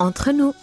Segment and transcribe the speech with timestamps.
[0.00, 0.54] entre nous.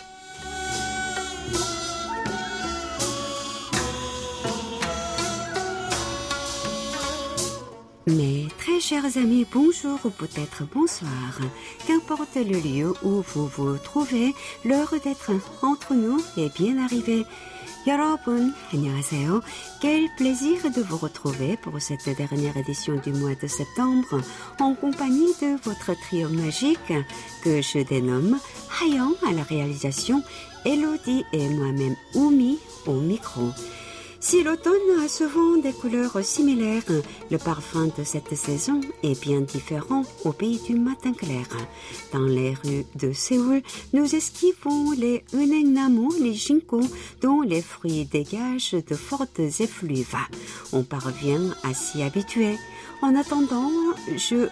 [8.07, 11.09] Mes très chers amis, bonjour ou peut-être bonsoir.
[11.85, 14.33] Qu'importe le lieu où vous vous trouvez,
[14.65, 15.31] l'heure d'être
[15.61, 17.25] entre nous est bien arrivée.
[17.86, 19.42] 여러분, 안녕하세요.
[19.80, 24.20] Quel plaisir de vous retrouver pour cette dernière édition du mois de septembre
[24.60, 26.92] en compagnie de votre trio magique
[27.42, 28.38] que je dénomme
[28.80, 30.22] Hayan à la réalisation,
[30.64, 33.50] Elodie et moi-même Oumi au micro.
[34.19, 36.83] Si l'automne a souvent des couleurs similaires,
[37.29, 41.45] le parfum de cette saison est bien différent au pays du matin clair.
[42.11, 43.61] Dans les rues de Séoul,
[43.93, 46.81] nous esquivons les Unennamu, les ginkgo,
[47.21, 50.17] dont les fruits dégagent de fortes effluves.
[50.73, 52.57] On parvient à s'y habituer.
[53.03, 53.69] En attendant,
[54.15, 54.47] je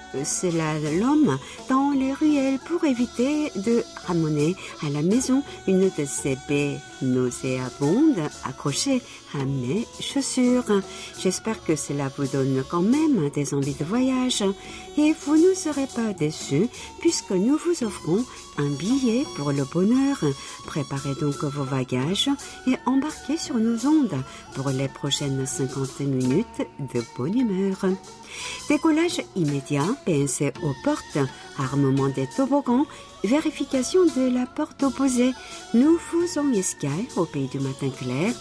[0.99, 6.77] l'homme dans les ruelles pour éviter de ramener à la maison une de ces baies
[7.01, 9.01] nauséabondes accrochées
[9.41, 10.81] à mes chaussures.
[11.19, 14.43] J'espère que cela vous donne quand même des envies de voyage
[14.97, 16.67] et vous ne serez pas déçus
[16.99, 18.23] puisque nous vous offrons
[18.57, 20.23] un billet pour le bonheur.
[20.65, 22.29] Préparez donc vos bagages
[22.67, 24.21] et embarquez sur nos ondes
[24.53, 27.77] pour les prochaines 50 minutes de bonne humeur.
[28.69, 31.17] Décollage immédiat, PNC aux portes,
[31.57, 32.85] armement des toboggans,
[33.23, 35.33] vérification de la porte opposée.
[35.73, 38.33] Nous faisons escale au pays du matin clair.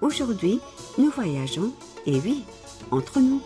[0.00, 0.60] Aujourd'hui,
[0.98, 1.72] nous voyageons,
[2.06, 2.44] et oui,
[2.90, 3.40] entre nous.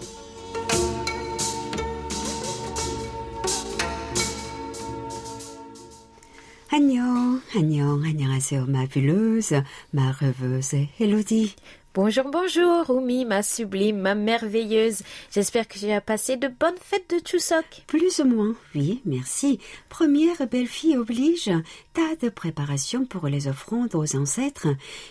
[6.70, 11.54] 안녕, 안녕, 안녕하세요, ma buleuse, ma rêveuse Elodie.
[11.95, 15.03] Bonjour, bonjour, Oumi, ma sublime, ma merveilleuse.
[15.31, 17.83] J'espère que tu as passé de bonnes fêtes de Chuseok.
[17.85, 19.59] Plus ou moins, oui, merci.
[19.89, 21.51] Première belle-fille oblige,
[21.93, 24.69] tas de préparation pour les offrandes aux ancêtres.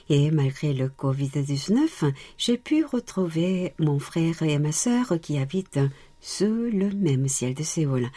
[0.08, 5.78] Et malgré le Covid-19, j'ai pu retrouver mon frère et ma sœur qui habitent
[6.22, 8.08] sous le même ciel de Séoul.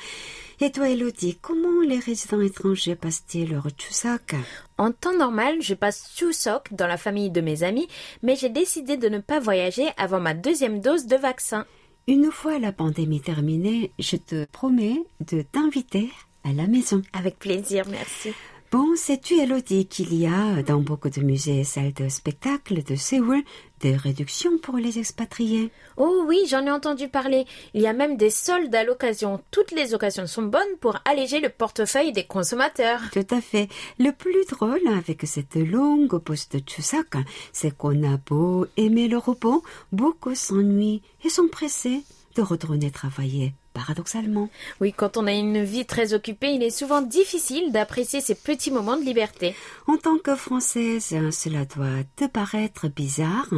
[0.62, 4.36] Et toi, Elodie, comment les résidents étrangers passent-ils leur Chuseok?
[4.78, 7.90] En temps normal, je passe Chuseok dans la famille de mes amis,
[8.24, 11.66] mais j'ai décidé de ne pas voyager avant ma deuxième dose de vaccin.
[12.08, 16.10] Une fois la pandémie terminée, je te promets de t'inviter
[16.46, 17.02] à la maison.
[17.12, 18.32] Avec plaisir, merci.
[18.78, 22.96] Bon, sais-tu, Elodie, qu'il y a dans beaucoup de musées et salles de spectacle de
[22.96, 23.42] Séoul
[23.80, 27.46] des réductions pour les expatriés Oh oui, j'en ai entendu parler.
[27.74, 29.40] Il y a même des soldes à l'occasion.
[29.50, 33.00] Toutes les occasions sont bonnes pour alléger le portefeuille des consommateurs.
[33.14, 33.70] Tout à fait.
[33.98, 37.16] Le plus drôle avec cette longue pause de Chuseok,
[37.54, 39.64] c'est qu'on a beau aimer le repos,
[39.94, 42.04] beaucoup s'ennuient et sont pressés
[42.36, 44.50] de retourner travailler paradoxalement.
[44.82, 48.72] Oui, quand on a une vie très occupée, il est souvent difficile d'apprécier ces petits
[48.72, 49.54] moments de liberté.
[49.86, 53.50] En tant que Française, cela doit te paraître bizarre,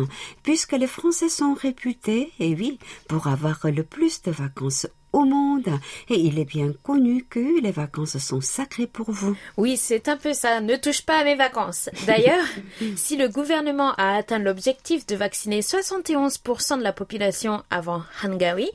[0.44, 5.68] puisque les Français sont réputés, et oui, pour avoir le plus de vacances au monde.
[6.10, 9.36] Et il est bien connu que les vacances sont sacrées pour vous.
[9.58, 10.62] Oui, c'est un peu ça.
[10.62, 11.90] Ne touche pas à mes vacances.
[12.06, 12.46] D'ailleurs,
[12.96, 18.70] si le gouvernement a atteint l'objectif de vacciner 71% de la population avant Hangawi,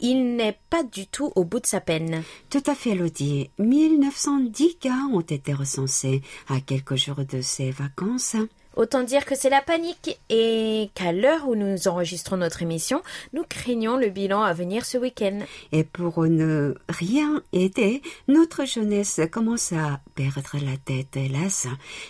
[0.00, 2.22] il n'est pas du tout au bout de sa peine.
[2.50, 3.50] Tout à fait, Elodie.
[3.58, 8.36] 1910 cas ont été recensés à quelques jours de ces vacances.
[8.78, 13.02] Autant dire que c'est la panique et qu'à l'heure où nous enregistrons notre émission,
[13.32, 15.40] nous craignons le bilan à venir ce week-end.
[15.72, 21.66] Et pour ne rien aider, notre jeunesse commence à perdre la tête, hélas.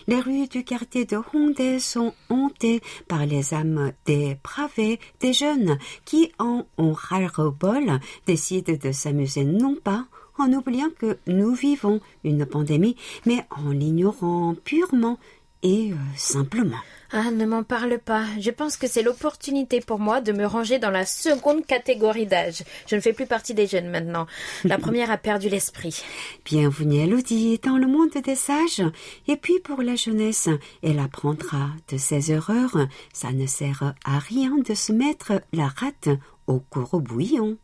[0.08, 6.32] Les rues du quartier de Hongdae sont hantées par les âmes dépravées des jeunes qui,
[6.38, 10.04] en ont ras-le-bol, décident de s'amuser non pas
[10.38, 12.96] en oubliant que nous vivons une pandémie,
[13.26, 15.18] mais en l'ignorant purement
[15.62, 16.78] et euh, simplement.
[17.10, 18.24] Ah, ne m'en parle pas.
[18.38, 22.62] Je pense que c'est l'opportunité pour moi de me ranger dans la seconde catégorie d'âge.
[22.86, 24.26] Je ne fais plus partie des jeunes maintenant.
[24.64, 26.02] La première a perdu l'esprit.
[26.44, 28.82] Bienvenue Elodie dans le monde des sages.
[29.26, 30.50] Et puis pour la jeunesse,
[30.82, 32.76] elle apprendra de ses erreurs.
[33.14, 36.10] Ça ne sert à rien de se mettre la rate
[36.46, 37.56] au cours bouillon.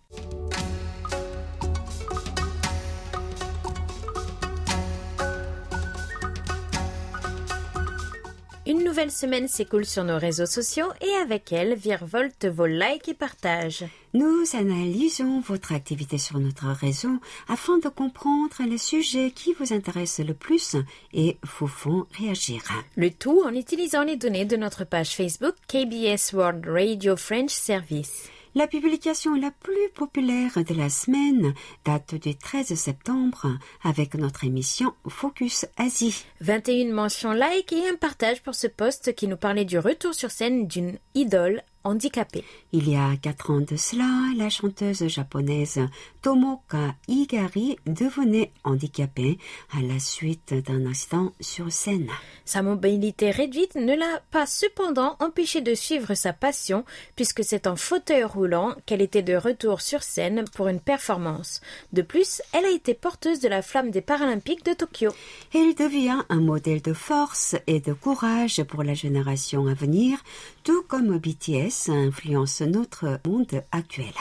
[8.95, 13.85] Nouvelle semaine s'écoule sur nos réseaux sociaux et avec elle virevoltent vos likes et partages.
[14.13, 17.19] Nous analysons votre activité sur notre réseau
[17.49, 20.77] afin de comprendre les sujets qui vous intéressent le plus
[21.13, 22.63] et vous font réagir.
[22.95, 28.31] Le tout en utilisant les données de notre page Facebook KBS World Radio French Service.
[28.57, 31.55] La publication la plus populaire de la semaine
[31.85, 33.49] date du 13 septembre
[33.83, 36.25] avec notre émission Focus Asie.
[36.41, 40.31] 21 mentions like et un partage pour ce post qui nous parlait du retour sur
[40.31, 41.63] scène d'une idole
[42.73, 45.81] Il y a quatre ans de cela, la chanteuse japonaise
[46.23, 49.39] Tomoka Igari devenait handicapée
[49.71, 52.09] à la suite d'un accident sur scène.
[52.47, 56.87] Sa mobilité réduite ne l'a pas cependant empêché de suivre sa passion
[57.17, 61.61] puisque c'est en fauteuil roulant qu'elle était de retour sur scène pour une performance.
[61.93, 65.11] De plus, elle a été porteuse de la flamme des Paralympiques de Tokyo.
[65.53, 70.19] Elle devient un modèle de force et de courage pour la génération à venir,
[70.65, 74.13] tout comme BTS influence notre monde actuel.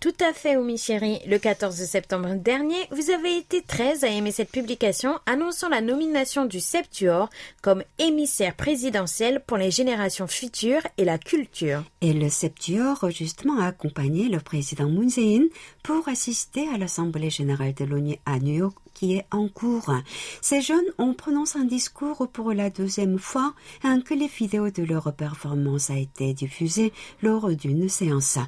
[0.00, 1.20] Tout à fait, Oumi chérie.
[1.28, 6.44] Le 14 septembre dernier, vous avez été 13 à aimer cette publication annonçant la nomination
[6.44, 7.28] du Septuor
[7.60, 11.84] comme émissaire présidentiel pour les générations futures et la culture.
[12.00, 15.44] Et le Septuor, justement, a accompagné le président Moon Jae-in
[15.84, 19.92] pour assister à l'Assemblée générale de l'ONU à New York qui est en cours.
[20.40, 23.54] Ces jeunes ont prononcé un discours pour la deuxième fois
[23.84, 26.92] et que les vidéos de leur performance a été diffusées
[27.22, 28.38] lors d'une séance.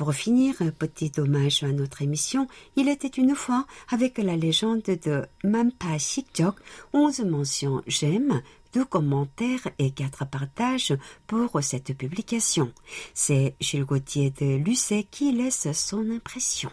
[0.00, 5.26] Pour finir, petit hommage à notre émission, il était une fois avec la légende de
[5.44, 6.54] Mampa Shikjok,
[6.94, 8.40] 11 mentions j'aime,
[8.72, 10.94] deux commentaires et quatre partages
[11.26, 12.72] pour cette publication.
[13.12, 16.70] C'est Gilles Gauthier de Lucet qui laisse son impression.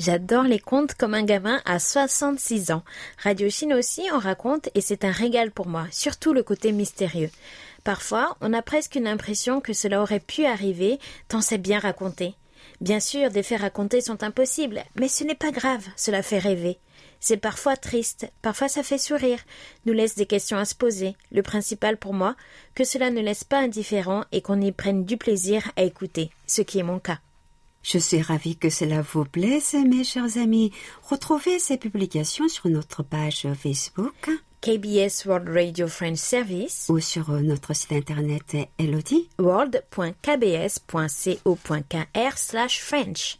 [0.00, 2.82] J'adore les contes comme un gamin à 66 ans.
[3.22, 7.28] Radio Chine aussi en raconte et c'est un régal pour moi, surtout le côté mystérieux.
[7.84, 10.98] Parfois, on a presque une impression que cela aurait pu arriver
[11.28, 12.34] tant c'est bien raconté.
[12.80, 16.78] Bien sûr, des faits racontés sont impossibles, mais ce n'est pas grave, cela fait rêver.
[17.20, 19.40] C'est parfois triste, parfois ça fait sourire,
[19.84, 21.14] nous laisse des questions à se poser.
[21.30, 22.36] Le principal pour moi,
[22.74, 26.62] que cela ne laisse pas indifférent et qu'on y prenne du plaisir à écouter, ce
[26.62, 27.18] qui est mon cas.
[27.82, 30.70] Je suis ravie que cela vous plaise, mes chers amis.
[31.08, 34.30] Retrouvez ces publications sur notre page Facebook.
[34.60, 43.38] KBS World Radio French Service ou sur notre site internet Elodie world.kbs.co.kr slash French.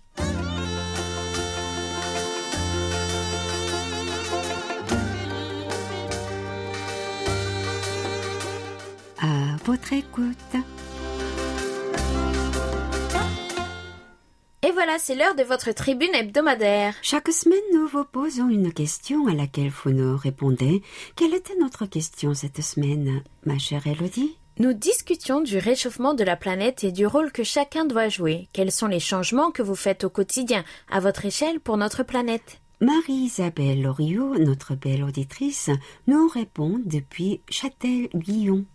[9.20, 10.56] À votre écoute.
[14.62, 16.94] Et voilà, c'est l'heure de votre tribune hebdomadaire.
[17.00, 20.82] Chaque semaine, nous vous posons une question à laquelle vous nous répondez.
[21.16, 24.36] Quelle était notre question cette semaine, ma chère Elodie?
[24.58, 28.48] Nous discutions du réchauffement de la planète et du rôle que chacun doit jouer.
[28.52, 32.60] Quels sont les changements que vous faites au quotidien, à votre échelle, pour notre planète?
[32.82, 35.70] Marie-Isabelle Loriot, notre belle auditrice,
[36.06, 38.66] nous répond depuis Châtel-Guillon.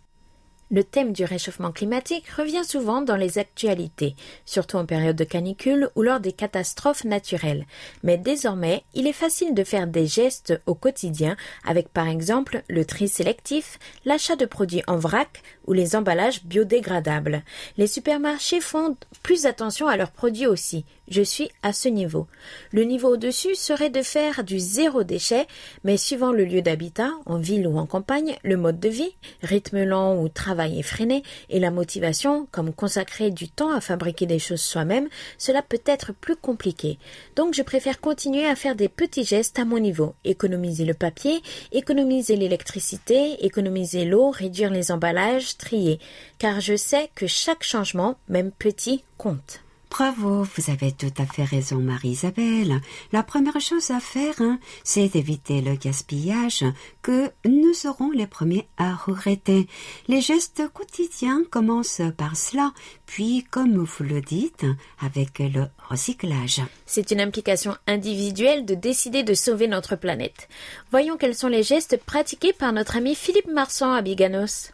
[0.72, 4.16] Le thème du réchauffement climatique revient souvent dans les actualités,
[4.46, 7.68] surtout en période de canicule ou lors des catastrophes naturelles.
[8.02, 12.84] Mais désormais, il est facile de faire des gestes au quotidien avec par exemple le
[12.84, 17.44] tri sélectif, l'achat de produits en vrac ou les emballages biodégradables.
[17.78, 20.84] Les supermarchés font plus attention à leurs produits aussi.
[21.08, 22.28] Je suis à ce niveau.
[22.72, 25.46] Le niveau au-dessus serait de faire du zéro déchet,
[25.84, 29.84] mais suivant le lieu d'habitat, en ville ou en campagne, le mode de vie, rythme
[29.84, 34.62] lent ou travail effréné, et la motivation, comme consacrer du temps à fabriquer des choses
[34.62, 35.08] soi-même,
[35.38, 36.98] cela peut être plus compliqué.
[37.36, 40.16] Donc je préfère continuer à faire des petits gestes à mon niveau.
[40.24, 46.00] Économiser le papier, économiser l'électricité, économiser l'eau, réduire les emballages, trier.
[46.40, 49.65] Car je sais que chaque changement, même petit, compte.
[49.98, 52.82] Bravo, vous avez tout à fait raison, Marie-Isabelle.
[53.14, 56.66] La première chose à faire, hein, c'est d'éviter le gaspillage
[57.02, 59.70] que nous serons les premiers à regretter.
[60.10, 62.74] Les gestes quotidiens commencent par cela,
[63.06, 64.66] puis, comme vous le dites,
[65.00, 66.62] avec le recyclage.
[66.86, 70.50] C'est une implication individuelle de décider de sauver notre planète.
[70.92, 74.74] Voyons quels sont les gestes pratiqués par notre ami Philippe Marsan à Biganos.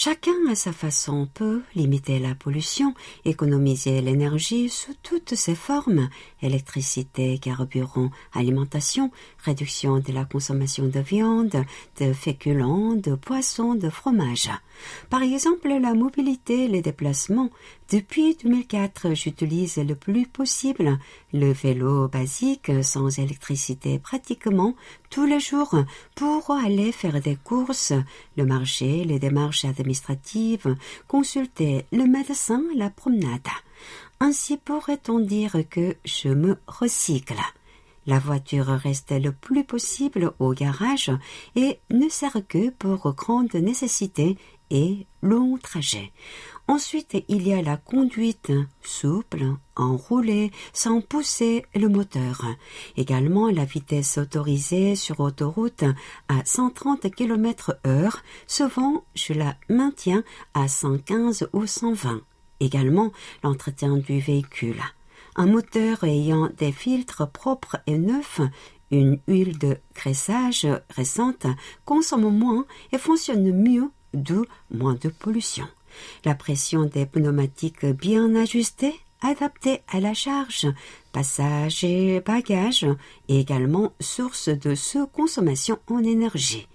[0.00, 6.08] Chacun à sa façon peut limiter la pollution, économiser l'énergie sous toutes ses formes
[6.40, 11.64] électricité, carburant, alimentation, réduction de la consommation de viande,
[12.00, 14.50] de féculents, de poissons, de fromage.
[15.10, 17.50] Par exemple, la mobilité, les déplacements.
[17.90, 20.98] Depuis 2004, j'utilise le plus possible
[21.32, 24.74] le vélo basique sans électricité pratiquement
[25.10, 25.74] tous les jours
[26.14, 27.92] pour aller faire des courses,
[28.36, 33.48] le marché, les démarches administratives, consulter le médecin, la promenade.
[34.20, 37.40] Ainsi pourrait-on dire que je me recycle.
[38.06, 41.10] La voiture reste le plus possible au garage
[41.54, 44.38] et ne sert que pour grandes nécessités
[44.70, 46.10] et longs trajets.
[46.70, 49.42] Ensuite, il y a la conduite souple,
[49.74, 52.44] enroulée, sans pousser le moteur.
[52.98, 55.84] Également, la vitesse autorisée sur autoroute
[56.28, 60.22] à 130 km heure, souvent je la maintiens
[60.52, 62.20] à 115 ou 120.
[62.60, 64.82] Également, l'entretien du véhicule.
[65.36, 68.42] Un moteur ayant des filtres propres et neufs,
[68.90, 71.46] une huile de graissage récente
[71.86, 75.66] consomme moins et fonctionne mieux, d'où moins de pollution
[76.24, 80.66] la pression des pneumatiques bien ajustée, adaptée à la charge,
[81.12, 82.86] passage et bagage,
[83.28, 86.68] et également source de sous-consommation en énergie.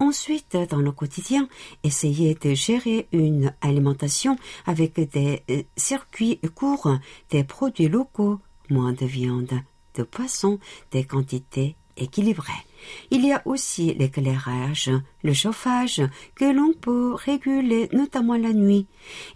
[0.00, 1.48] Ensuite, dans le quotidien,
[1.84, 6.98] essayez de gérer une alimentation avec des euh, circuits courts,
[7.30, 8.40] des produits locaux,
[8.70, 9.60] moins de viande,
[9.94, 10.58] de poisson,
[10.90, 12.52] des quantités équilibrées.
[13.10, 14.90] Il y a aussi l'éclairage,
[15.22, 16.02] le chauffage
[16.34, 18.86] que l'on peut réguler notamment la nuit.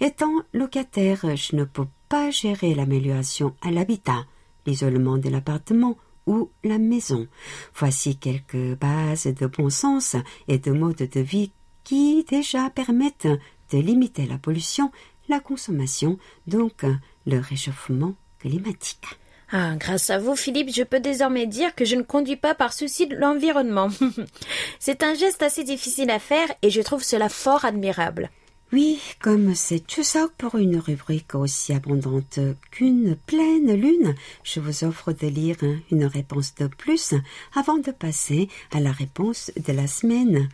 [0.01, 4.27] Étant locataire, je ne peux pas gérer l'amélioration à l'habitat,
[4.67, 5.97] l'isolement de l'appartement
[6.27, 7.27] ou la maison.
[7.75, 11.53] Voici quelques bases de bon sens et de modes de vie
[11.85, 13.29] qui déjà permettent
[13.71, 14.93] de limiter la pollution,
[15.29, 16.85] la consommation, donc
[17.27, 19.07] le réchauffement climatique.
[19.51, 22.75] Ah, grâce à vous, Philippe, je peux désormais dire que je ne conduis pas par
[22.75, 23.89] souci de l'environnement.
[24.79, 28.31] c'est un geste assez difficile à faire et je trouve cela fort admirable.
[28.71, 32.39] Oui, comme c'est tout ça pour une rubrique aussi abondante
[32.71, 34.15] qu'une pleine lune,
[34.45, 35.57] je vous offre de lire
[35.91, 37.15] une réponse de plus
[37.55, 40.51] avant de passer à la réponse de la semaine.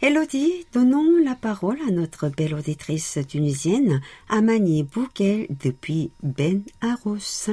[0.00, 4.00] Elodie, donnons la parole à notre belle auditrice tunisienne,
[4.30, 7.50] Amani Bouquet, depuis Ben Arous.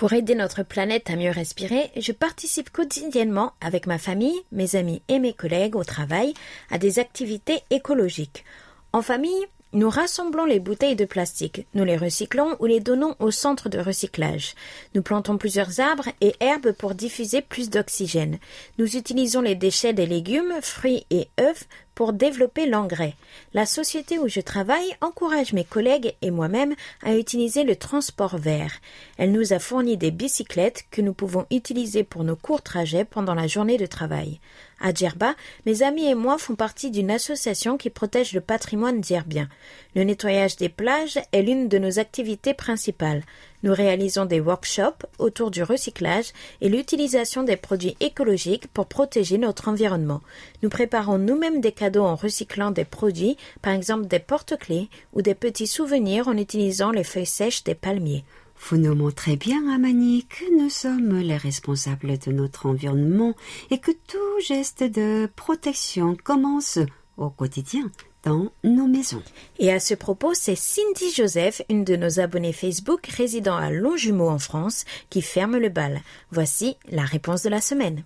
[0.00, 5.02] Pour aider notre planète à mieux respirer, je participe quotidiennement avec ma famille, mes amis
[5.08, 6.32] et mes collègues au travail
[6.70, 8.46] à des activités écologiques.
[8.94, 13.30] En famille, nous rassemblons les bouteilles de plastique, nous les recyclons ou les donnons au
[13.30, 14.54] centre de recyclage.
[14.94, 18.38] Nous plantons plusieurs arbres et herbes pour diffuser plus d'oxygène.
[18.78, 21.68] Nous utilisons les déchets des légumes, fruits et œufs
[22.00, 23.14] pour développer l'engrais.
[23.52, 28.72] La société où je travaille encourage mes collègues et moi-même à utiliser le transport vert.
[29.18, 33.34] Elle nous a fourni des bicyclettes que nous pouvons utiliser pour nos courts trajets pendant
[33.34, 34.40] la journée de travail.
[34.80, 35.34] À Djerba,
[35.66, 39.50] mes amis et moi font partie d'une association qui protège le patrimoine djerbien.
[39.96, 43.24] Le nettoyage des plages est l'une de nos activités principales.
[43.64, 49.68] Nous réalisons des workshops autour du recyclage et l'utilisation des produits écologiques pour protéger notre
[49.68, 50.20] environnement.
[50.62, 55.34] Nous préparons nous-mêmes des cadeaux en recyclant des produits, par exemple des porte-clés ou des
[55.34, 58.24] petits souvenirs en utilisant les feuilles sèches des palmiers.
[58.68, 63.34] Vous nous montrez bien, Amani, que nous sommes les responsables de notre environnement
[63.70, 66.78] et que tout geste de protection commence
[67.16, 67.90] au quotidien
[68.24, 69.22] dans nos maisons.
[69.58, 74.28] Et à ce propos, c'est Cindy Joseph, une de nos abonnés Facebook résidant à Longjumeau
[74.28, 76.00] en France, qui ferme le bal.
[76.30, 78.04] Voici la réponse de la semaine.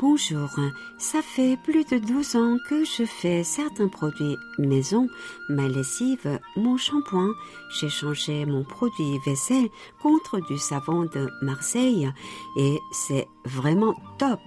[0.00, 0.48] Bonjour,
[0.96, 5.08] ça fait plus de 12 ans que je fais certains produits maison,
[5.50, 7.34] ma lessive, mon shampoing.
[7.68, 9.68] J'ai changé mon produit vaisselle
[10.00, 12.10] contre du savon de Marseille
[12.56, 14.40] et c'est vraiment top.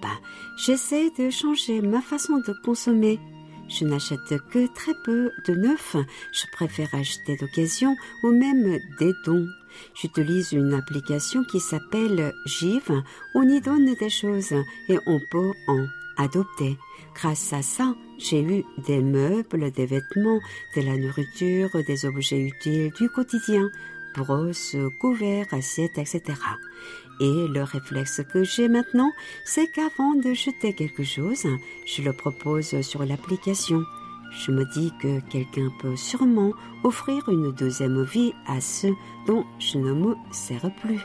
[0.57, 3.19] J'essaie de changer ma façon de consommer.
[3.69, 5.95] Je n'achète que très peu de neuf.
[6.31, 9.45] Je préfère acheter d'occasion ou même des dons.
[9.95, 13.03] J'utilise une application qui s'appelle Give.
[13.35, 14.53] On y donne des choses
[14.89, 15.85] et on peut en
[16.17, 16.77] adopter.
[17.15, 20.39] Grâce à ça, j'ai eu des meubles, des vêtements,
[20.75, 23.69] de la nourriture, des objets utiles du quotidien,
[24.15, 26.21] brosses, couverts, assiettes, etc.
[27.19, 29.11] Et le réflexe que j'ai maintenant,
[29.45, 31.45] c'est qu'avant de jeter quelque chose,
[31.85, 33.83] je le propose sur l'application.
[34.39, 38.95] Je me dis que quelqu'un peut sûrement offrir une deuxième vie à ceux
[39.27, 40.99] dont je ne me sers plus.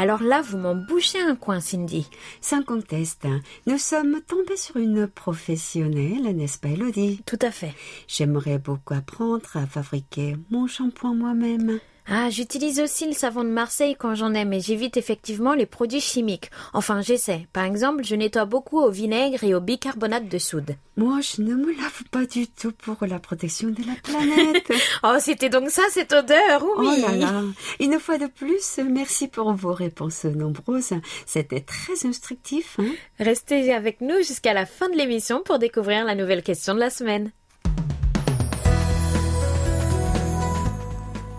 [0.00, 2.08] Alors là, vous m'en bouchez un coin, Cindy.
[2.40, 3.26] Sans conteste,
[3.66, 7.22] nous sommes tombés sur une professionnelle, n'est-ce pas, Elodie?
[7.26, 7.74] Tout à fait.
[8.08, 11.80] J'aimerais beaucoup apprendre à fabriquer mon shampoing moi-même.
[12.12, 16.00] Ah, j'utilise aussi le savon de Marseille quand j'en ai, mais j'évite effectivement les produits
[16.00, 16.50] chimiques.
[16.72, 17.46] Enfin, j'essaie.
[17.52, 20.74] Par exemple, je nettoie beaucoup au vinaigre et au bicarbonate de soude.
[20.96, 24.72] Moi, je ne me lave pas du tout pour la protection de la planète.
[25.04, 26.88] oh, c'était donc ça, cette odeur, oui.
[26.88, 27.42] Oh là là.
[27.78, 30.94] Une fois de plus, merci pour vos réponses nombreuses.
[31.26, 32.76] C'était très instructif.
[32.80, 36.80] Hein Restez avec nous jusqu'à la fin de l'émission pour découvrir la nouvelle question de
[36.80, 37.30] la semaine.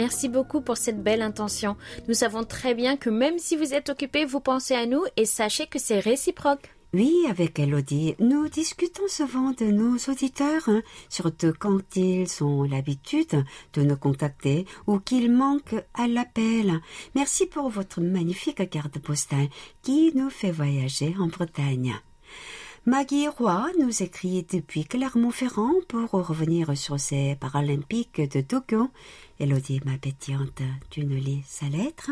[0.00, 1.76] Merci beaucoup pour cette belle intention.
[2.08, 5.26] Nous savons très bien que même si vous êtes occupé, vous pensez à nous et
[5.26, 6.74] sachez que c'est réciproque.
[6.94, 10.80] Oui, avec Elodie, nous discutons souvent de nos auditeurs, hein,
[11.10, 16.80] surtout quand ils ont l'habitude de nous contacter ou qu'ils manquent à l'appel.
[17.14, 19.48] Merci pour votre magnifique carte postale
[19.82, 21.94] qui nous fait voyager en Bretagne.
[22.86, 28.88] Maggie Roy nous écrit depuis Clermont-Ferrand pour revenir sur ces Paralympiques de Tokyo.
[29.38, 29.98] Elodie, ma
[30.88, 32.10] tu nous lis sa lettre?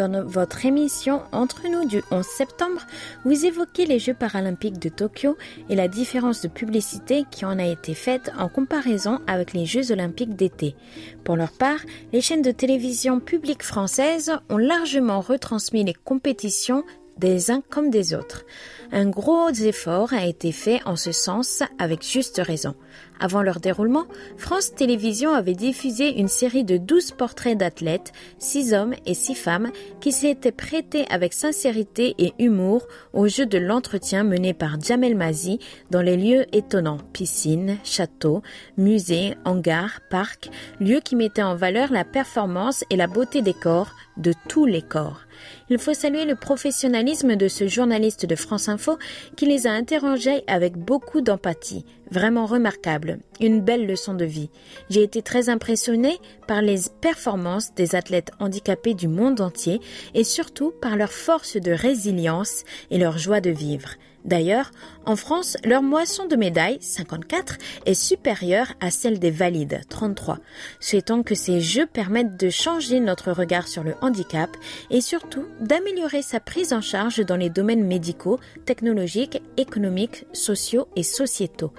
[0.00, 2.86] Dans votre émission Entre nous du 11 septembre,
[3.26, 5.36] vous évoquez les Jeux paralympiques de Tokyo
[5.68, 9.92] et la différence de publicité qui en a été faite en comparaison avec les Jeux
[9.92, 10.74] olympiques d'été.
[11.22, 11.80] Pour leur part,
[12.14, 16.82] les chaînes de télévision publiques françaises ont largement retransmis les compétitions
[17.18, 18.46] des uns comme des autres.
[18.92, 22.74] Un gros effort a été fait en ce sens avec juste raison.
[23.20, 24.06] Avant leur déroulement,
[24.38, 29.70] France Télévisions avait diffusé une série de 12 portraits d'athlètes, 6 hommes et 6 femmes,
[30.00, 35.58] qui s'étaient prêtés avec sincérité et humour au jeu de l'entretien mené par Jamel Mazi
[35.90, 38.42] dans les lieux étonnants, piscines, châteaux,
[38.78, 43.90] musées, hangars, parcs, lieux qui mettaient en valeur la performance et la beauté des corps,
[44.16, 45.20] de tous les corps.
[45.68, 48.98] Il faut saluer le professionnalisme de ce journaliste de France Info
[49.36, 51.84] qui les a interrogés avec beaucoup d'empathie.
[52.10, 53.18] Vraiment remarquable.
[53.40, 54.50] Une belle leçon de vie.
[54.88, 59.80] J'ai été très impressionnée par les performances des athlètes handicapés du monde entier
[60.14, 63.90] et surtout par leur force de résilience et leur joie de vivre.
[64.24, 64.70] D'ailleurs,
[65.06, 67.56] en France, leur moisson de médailles, 54,
[67.86, 70.38] est supérieure à celle des valides, 33.
[70.78, 74.50] Souhaitons que ces jeux permettent de changer notre regard sur le handicap
[74.90, 81.02] et surtout d'améliorer sa prise en charge dans les domaines médicaux, technologiques, économiques, sociaux et
[81.02, 81.72] sociétaux.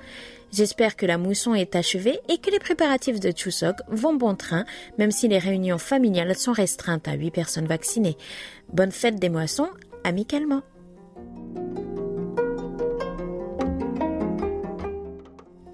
[0.51, 4.65] J'espère que la mousson est achevée et que les préparatifs de Chuseok vont bon train,
[4.97, 8.17] même si les réunions familiales sont restreintes à 8 personnes vaccinées.
[8.73, 9.69] Bonne fête des moissons,
[10.04, 10.62] amicalement.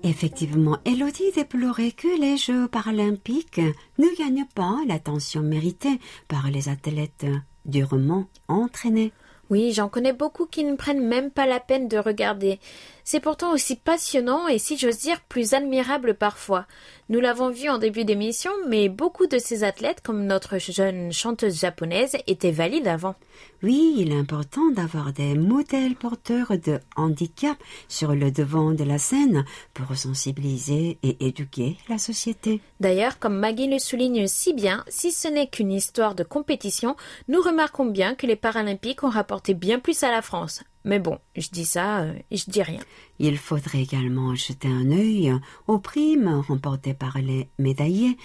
[0.10, 3.60] Effectivement, Elodie déplorait que les Jeux paralympiques
[3.98, 7.26] ne gagnent pas l'attention méritée par les athlètes
[7.66, 9.12] durement entraînés.
[9.50, 12.62] Oui, j'en connais beaucoup qui ne prennent même pas la peine de regarder.
[13.10, 16.66] C'est pourtant aussi passionnant et, si j'ose dire, plus admirable parfois.
[17.08, 21.58] Nous l'avons vu en début d'émission, mais beaucoup de ces athlètes, comme notre jeune chanteuse
[21.58, 23.16] japonaise, étaient valides avant.
[23.64, 27.56] Oui, il est important d'avoir des modèles porteurs de handicap
[27.88, 32.60] sur le devant de la scène pour sensibiliser et éduquer la société.
[32.82, 36.98] D'ailleurs, comme Maggie le souligne si bien, si ce n'est qu'une histoire de compétition,
[37.30, 40.62] nous remarquons bien que les Paralympiques ont rapporté bien plus à la France.
[40.84, 42.80] Mais bon, je dis ça euh, et je dis rien.
[43.20, 45.34] Il faudrait également jeter un œil
[45.68, 48.18] aux primes remportées par les médaillés.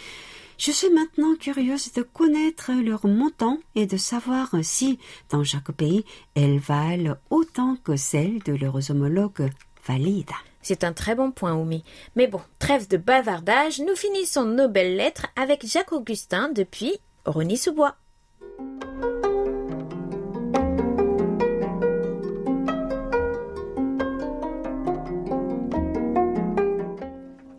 [0.58, 6.04] Je suis maintenant curieuse de connaître leur montant et de savoir si, dans chaque pays,
[6.34, 9.50] elles valent autant que celles de leurs homologues
[9.86, 10.30] valides.
[10.60, 11.82] C'est un très bon point, Oumi.
[12.14, 16.92] Mais bon, trêve de bavardage, nous finissons nos belles lettres avec Jacques Augustin depuis
[17.24, 17.96] Rony-sous-Bois.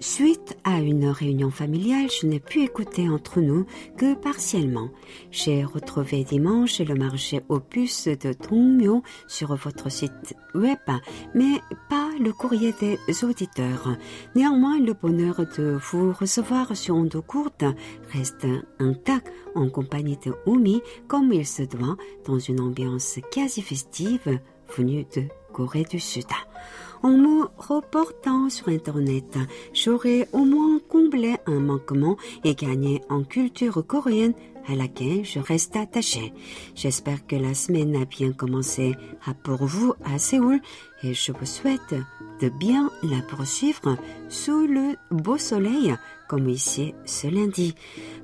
[0.06, 4.90] Suite à une réunion familiale, je n'ai pu écouter entre nous que partiellement.
[5.32, 10.78] J'ai retrouvé dimanche le marché opus de Tongmyo sur votre site web,
[11.34, 13.96] mais pas le courrier des auditeurs.
[14.36, 17.64] Néanmoins, le bonheur de vous recevoir sur onde courte
[18.12, 18.46] reste
[18.80, 24.38] intact en compagnie de Oumi, comme il se doit, dans une ambiance quasi festive
[24.76, 26.26] venue de Corée du Sud.
[27.04, 29.38] En me reportant sur Internet,
[29.74, 34.34] j'aurais au moins comblé un manquement et gagné en culture coréenne
[34.68, 36.34] à laquelle je reste attachée.
[36.76, 40.62] J'espère que la semaine a bien commencé à pour vous à Séoul
[41.04, 41.96] et je vous souhaite
[42.42, 43.98] de bien la poursuivre
[44.30, 45.96] sous le beau soleil
[46.30, 47.76] comme ici ce lundi.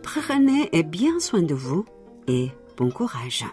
[0.01, 1.85] Prenez bien soin de vous
[2.27, 3.45] et bon courage.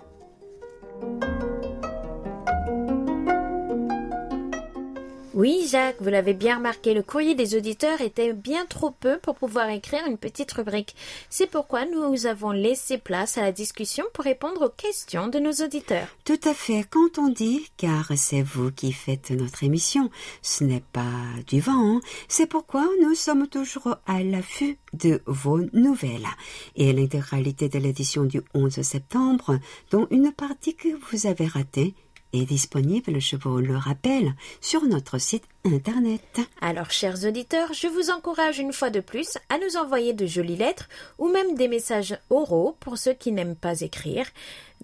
[5.36, 9.34] Oui, Jacques, vous l'avez bien remarqué, le courrier des auditeurs était bien trop peu pour
[9.34, 10.96] pouvoir écrire une petite rubrique.
[11.28, 15.52] C'est pourquoi nous avons laissé place à la discussion pour répondre aux questions de nos
[15.62, 16.08] auditeurs.
[16.24, 20.08] Tout à fait, quand on dit, car c'est vous qui faites notre émission,
[20.40, 21.02] ce n'est pas
[21.46, 22.00] du vent, hein.
[22.28, 26.28] c'est pourquoi nous sommes toujours à l'affût de vos nouvelles.
[26.76, 29.58] Et l'intégralité de l'édition du 11 septembre,
[29.90, 31.94] dont une partie que vous avez ratée,
[32.36, 36.40] est disponible, je vous le rappelle, sur notre site internet.
[36.60, 40.56] Alors, chers auditeurs, je vous encourage une fois de plus à nous envoyer de jolies
[40.56, 44.26] lettres ou même des messages oraux pour ceux qui n'aiment pas écrire.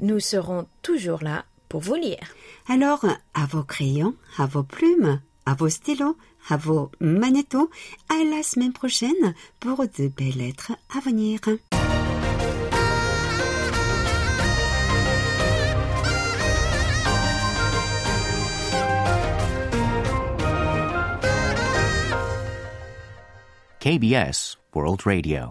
[0.01, 2.35] Nous serons toujours là pour vous lire.
[2.69, 6.17] Alors, à vos crayons, à vos plumes, à vos stylos,
[6.49, 7.71] à vos magnétos,
[8.09, 11.41] à la semaine prochaine pour de belles lettres à venir.
[23.85, 25.51] KBS World Radio.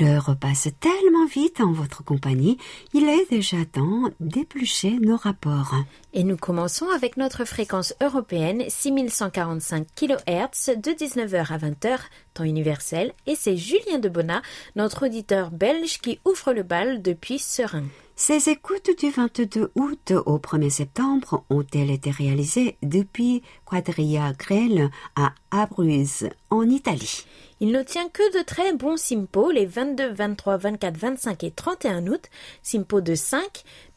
[0.00, 2.56] L'heure passe tellement vite en votre compagnie,
[2.94, 5.74] il est déjà temps d'éplucher nos rapports.
[6.12, 11.98] Et nous commençons avec notre fréquence européenne 6145 kHz de 19h à 20h,
[12.34, 14.42] temps universel, et c'est Julien de Bonnat,
[14.74, 17.84] notre auditeur belge qui ouvre le bal depuis Serein.
[18.16, 25.32] Ces écoutes du 22 août au 1er septembre ont-elles été réalisées depuis Quadria Grel à
[25.50, 27.24] Abruzzes, en Italie?
[27.60, 32.06] Il ne tient que de très bons simpos les 22, 23, 24, 25 et 31
[32.08, 32.24] août,
[32.62, 33.42] simpos de 5,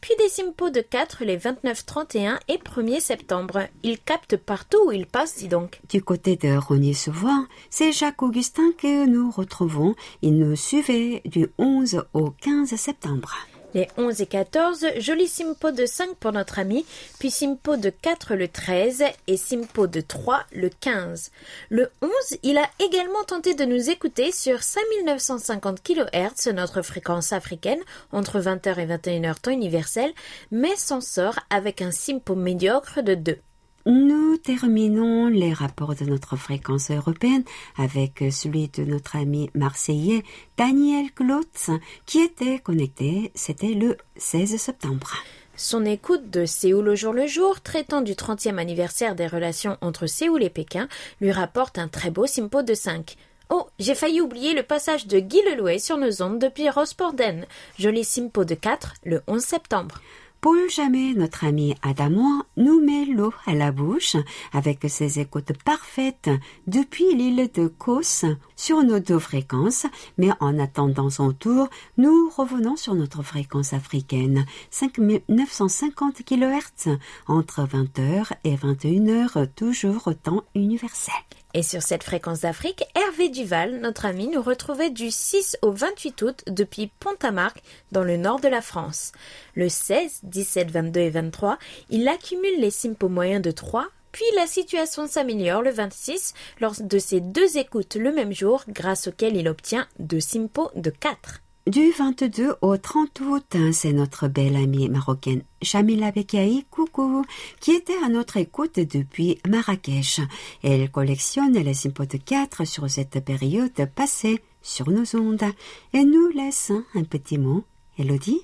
[0.04, 3.68] puis des simpos de 4 les 29, 31 et 1er septembre.
[3.82, 5.80] Il capte partout où il passe, dis donc.
[5.88, 9.94] Du côté de Rogny-sous-Bois, c'est Jacques Augustin que nous retrouvons.
[10.20, 13.34] Il nous suivait du 11 au 15 septembre.
[13.74, 16.86] Les 11 et 14, joli Simpo de 5 pour notre ami,
[17.18, 21.32] puis Simpo de 4 le 13 et Simpo de 3 le 15.
[21.70, 22.10] Le 11,
[22.44, 27.80] il a également tenté de nous écouter sur 5950 kHz, notre fréquence africaine,
[28.12, 30.12] entre 20h et 21h temps universel,
[30.52, 33.38] mais s'en sort avec un Simpo médiocre de 2.
[33.86, 37.44] Nous terminons les rapports de notre fréquence européenne
[37.76, 40.22] avec celui de notre ami marseillais
[40.56, 41.68] Daniel Klotz
[42.06, 45.12] qui était connecté, c'était le 16 septembre.
[45.56, 50.06] Son écoute de Séoul au jour le jour, traitant du 30e anniversaire des relations entre
[50.06, 50.88] Séoul et Pékin,
[51.20, 53.16] lui rapporte un très beau simpo de 5.
[53.50, 57.44] Oh, j'ai failli oublier le passage de Guy Lelouet sur nos ondes depuis Rosporden.
[57.78, 60.00] Joli simpo de 4 le 11 septembre.
[60.44, 64.16] Paul Jamais, notre ami Adamois, nous met l'eau à la bouche
[64.52, 66.28] avec ses écoutes parfaites
[66.66, 69.86] depuis l'île de Kos sur nos deux fréquences,
[70.18, 78.32] mais en attendant son tour, nous revenons sur notre fréquence africaine, 5950 kHz, entre 20h
[78.44, 81.14] et 21h, toujours au temps universel.
[81.56, 86.22] Et sur cette fréquence d'Afrique, Hervé Duval, notre ami, nous retrouvait du 6 au 28
[86.22, 87.62] août depuis Pont-à-Marc,
[87.92, 89.12] dans le nord de la France.
[89.54, 91.58] Le 16, 17, 22 et 23,
[91.90, 96.98] il accumule les simpos moyens de 3, puis la situation s'améliore le 26 lors de
[96.98, 101.43] ses deux écoutes le même jour, grâce auquel il obtient deux simpos de 4.
[101.66, 107.24] Du 22 au 30 août, c'est notre belle amie marocaine Jamila Bekai Coucou
[107.58, 110.20] qui était à notre écoute depuis Marrakech.
[110.62, 115.50] Elle collectionne les de 4 sur cette période passée sur nos ondes
[115.94, 117.64] et nous laisse un petit mot.
[117.98, 118.42] Elodie?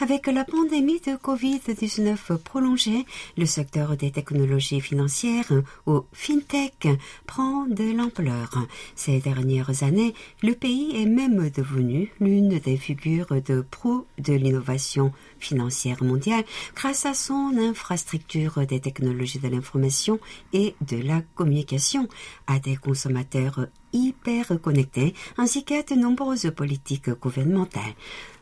[0.00, 5.52] Avec la pandémie de Covid-19 prolongée, le secteur des technologies financières
[5.86, 6.88] ou FinTech
[7.26, 8.50] prend de l'ampleur.
[8.96, 15.12] Ces dernières années, le pays est même devenu l'une des figures de proue de l'innovation
[15.40, 20.18] financière mondiale grâce à son infrastructure des technologies de l'information
[20.52, 22.08] et de la communication
[22.46, 27.94] à des consommateurs hyper connectés ainsi qu'à de nombreuses politiques gouvernementales.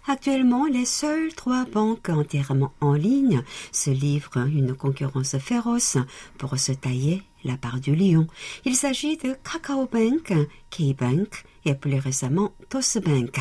[0.06, 5.98] Actuellement, les seules trois banques entièrement en ligne se livrent une concurrence féroce
[6.38, 8.26] pour se tailler la part du lion.
[8.64, 10.32] Il s'agit de Kakao Bank,
[10.70, 13.38] K-Bank et plus récemment Tosbank.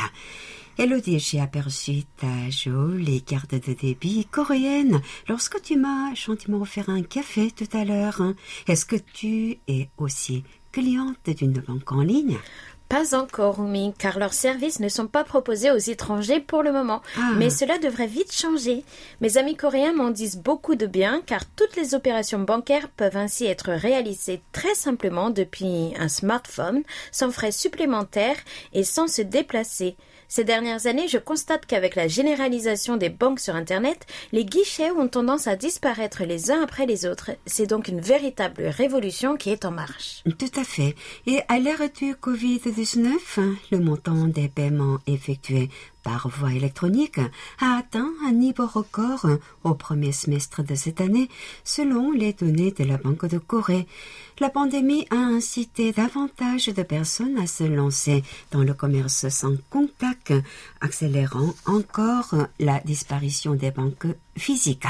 [0.79, 7.01] Elodie, j'ai aperçu ta jolie carte de débit coréenne lorsque tu m'as gentiment offert un
[7.01, 8.21] café tout à l'heure.
[8.67, 12.37] Est-ce que tu es aussi cliente d'une banque en ligne?
[12.89, 17.01] Pas encore, Oumi, car leurs services ne sont pas proposés aux étrangers pour le moment.
[17.17, 17.31] Ah.
[17.37, 18.83] Mais cela devrait vite changer.
[19.19, 23.45] Mes amis coréens m'en disent beaucoup de bien, car toutes les opérations bancaires peuvent ainsi
[23.45, 28.37] être réalisées très simplement depuis un smartphone, sans frais supplémentaires
[28.73, 29.97] et sans se déplacer.
[30.27, 35.07] Ces dernières années, je constate qu'avec la généralisation des banques sur Internet, les guichets ont
[35.07, 37.31] tendance à disparaître les uns après les autres.
[37.45, 40.23] C'est donc une véritable révolution qui est en marche.
[40.37, 40.95] Tout à fait.
[41.25, 43.11] Et à l'ère du Covid-19,
[43.71, 45.69] le montant des paiements effectués
[46.07, 47.19] par voie électronique
[47.59, 49.27] a atteint un niveau record
[49.65, 51.27] au premier semestre de cette année,
[51.65, 53.87] selon les données de la Banque de Corée.
[54.39, 60.33] La pandémie a incité davantage de personnes à se lancer dans le commerce sans contact,
[60.79, 64.87] accélérant encore la disparition des banques physiques.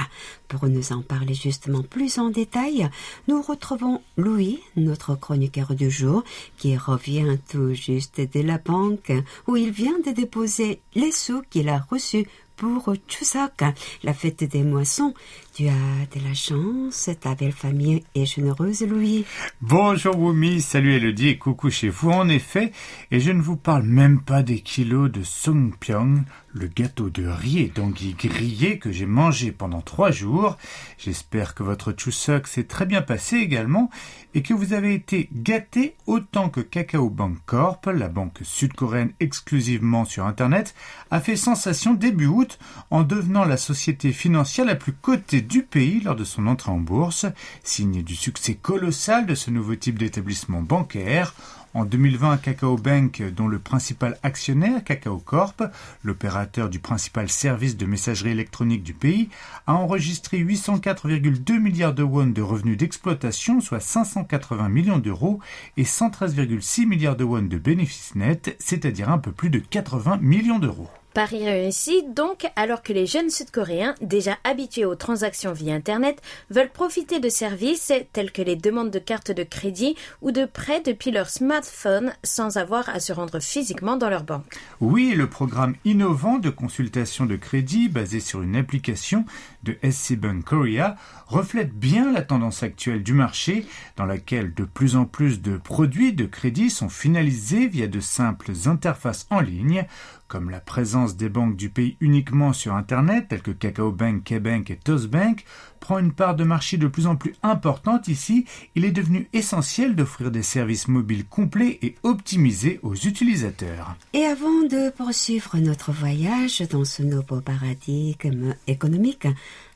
[0.47, 2.89] Pour nous en parler justement plus en détail,
[3.27, 6.23] nous retrouvons Louis, notre chroniqueur du jour,
[6.57, 9.11] qui revient tout juste de la banque
[9.47, 13.63] où il vient de déposer les sous qu'il a reçus pour Chuseok,
[14.03, 15.13] la fête des moissons.
[15.53, 15.71] Tu as
[16.15, 19.25] de la chance, ta belle famille est généreuse, Louis.
[19.61, 22.71] Bonjour Wumi, salut Elodie et coucou chez vous en effet,
[23.11, 27.59] et je ne vous parle même pas des kilos de Songpyeong, le gâteau de riz
[27.59, 30.57] et d'anguille grillé que j'ai mangé pendant trois jours.
[30.97, 33.89] J'espère que votre Chuseok s'est très bien passé également
[34.37, 40.05] et que vous avez été gâté autant que Kakao Bank Corp, la banque sud-coréenne exclusivement
[40.05, 40.75] sur Internet,
[41.09, 42.59] a fait sensation début août
[42.91, 46.77] en devenant la société financière la plus cotée du pays lors de son entrée en
[46.77, 47.25] bourse,
[47.63, 51.33] signe du succès colossal de ce nouveau type d'établissement bancaire.
[51.73, 55.63] En 2020, Kakao Bank, dont le principal actionnaire, Kakao Corp,
[56.03, 59.29] l'opérateur du principal service de messagerie électronique du pays,
[59.67, 65.39] a enregistré 804,2 milliards de won de revenus d'exploitation, soit 580 millions d'euros,
[65.75, 70.59] et 113,6 milliards de won de bénéfices nets, c'est-à-dire un peu plus de 80 millions
[70.59, 70.89] d'euros.
[71.17, 76.69] Paris réussi donc alors que les jeunes Sud-Coréens, déjà habitués aux transactions via Internet, veulent
[76.69, 81.09] profiter de services tels que les demandes de cartes de crédit ou de prêts depuis
[81.09, 84.45] leur smartphone sans avoir à se rendre physiquement dans leur banque.
[84.79, 89.25] Oui, le programme innovant de consultation de crédit basé sur une application
[89.67, 90.95] de SC Bank Korea
[91.27, 93.65] reflète bien la tendance actuelle du marché
[93.97, 98.51] dans laquelle de plus en plus de produits de crédit sont finalisés via de simples
[98.65, 99.85] interfaces en ligne
[100.27, 104.69] comme la présence des banques du pays uniquement sur Internet, telles que Kakao Bank, K-Bank
[104.69, 105.45] et Toastbank,
[105.79, 109.95] prend une part de marché de plus en plus importante ici, il est devenu essentiel
[109.95, 113.95] d'offrir des services mobiles complets et optimisés aux utilisateurs.
[114.13, 119.27] Et avant de poursuivre notre voyage dans ce nouveau paradigme économique,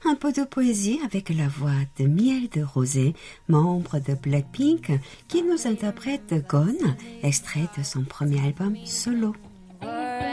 [0.06, 3.14] un peu de poésie avec la voix de Miel de Rosé,
[3.48, 4.92] membre de Blackpink,
[5.28, 9.36] qui nous interprète Gone, extrait de son premier album solo.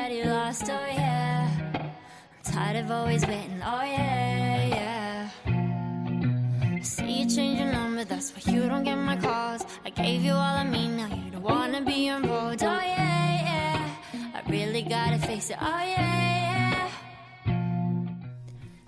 [0.09, 1.93] already lost, oh yeah.
[2.43, 4.18] Tired of always waiting, oh yeah,
[8.19, 9.65] why you don't get my calls.
[9.85, 14.35] I gave you all I mean, now you don't wanna be involved, oh yeah, yeah.
[14.35, 16.48] I really gotta face it, oh yeah, yeah.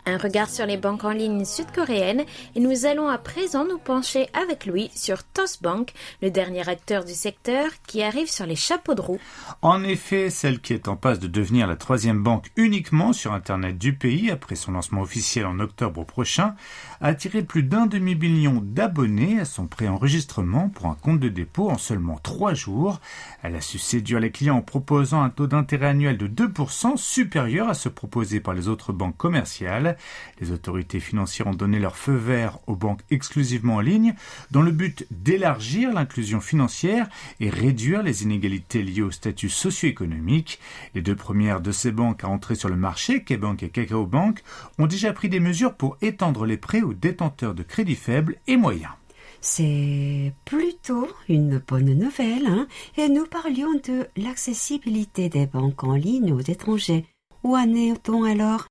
[0.06, 4.28] Un regard sur les banques en ligne sud-coréennes et nous allons à présent nous pencher
[4.32, 9.00] avec lui sur Toastbank, le dernier acteur du secteur qui arrive sur les chapeaux de
[9.00, 9.20] roue.
[9.62, 13.78] En effet, celle qui est en passe de devenir la troisième banque uniquement sur Internet
[13.78, 16.54] du pays après son lancement officiel en octobre prochain,
[17.00, 21.78] a attiré plus d'un demi-million d'abonnés à son préenregistrement pour un compte de dépôt en
[21.78, 23.00] seulement trois jours.
[23.42, 27.68] Elle a su séduire les clients en proposant un taux d'intérêt annuel de 2% supérieur
[27.68, 29.96] à ce proposé par les autres banques commerciales.
[30.40, 34.14] Les autorités financières ont donné leur feu vert aux banques exclusivement en ligne
[34.50, 37.08] dans le but d'élargir l'inclusion financière
[37.40, 40.60] et réduire les inégalités liées au statut socio-économique.
[40.94, 44.42] Les deux premières de ces banques à entrer sur le marché, K-Bank et Kakao Bank,
[44.78, 48.56] ont déjà pris des mesures pour étendre les prêts aux détenteurs de crédits faibles et
[48.56, 48.92] moyens.
[49.40, 52.66] C'est plutôt une bonne nouvelle, hein
[52.98, 57.06] et nous parlions de l'accessibilité des banques en ligne aux étrangers.
[57.42, 58.66] Où en est-on alors?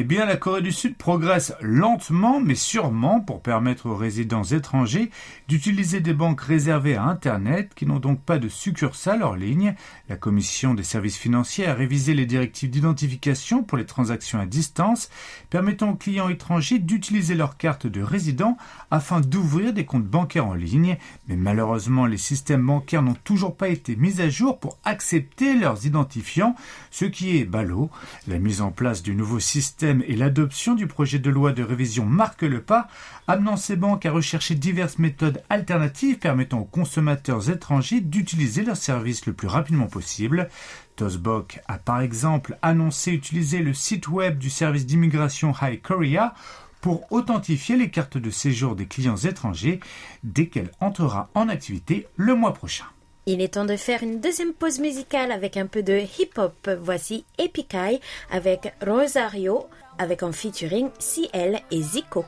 [0.00, 5.10] Eh bien, la Corée du Sud progresse lentement mais sûrement pour permettre aux résidents étrangers
[5.48, 9.74] d'utiliser des banques réservées à Internet qui n'ont donc pas de succursale hors ligne.
[10.08, 15.10] La Commission des services financiers a révisé les directives d'identification pour les transactions à distance,
[15.50, 18.56] permettant aux clients étrangers d'utiliser leur carte de résident
[18.92, 20.96] afin d'ouvrir des comptes bancaires en ligne.
[21.26, 25.86] Mais malheureusement, les systèmes bancaires n'ont toujours pas été mis à jour pour accepter leurs
[25.86, 26.54] identifiants,
[26.92, 27.90] ce qui est ballot.
[28.28, 32.04] La mise en place du nouveau système et l'adoption du projet de loi de révision
[32.04, 32.88] marquent le pas,
[33.26, 39.26] amenant ces banques à rechercher diverses méthodes alternatives permettant aux consommateurs étrangers d'utiliser leurs services
[39.26, 40.48] le plus rapidement possible.
[40.96, 46.34] Tosbok a par exemple annoncé utiliser le site web du service d'immigration High Korea
[46.80, 49.80] pour authentifier les cartes de séjour des clients étrangers
[50.22, 52.84] dès qu'elle entrera en activité le mois prochain.
[53.30, 56.70] Il est temps de faire une deuxième pause musicale avec un peu de hip-hop.
[56.80, 59.66] Voici Epikai avec Rosario,
[59.98, 62.24] avec en featuring CL et Zico.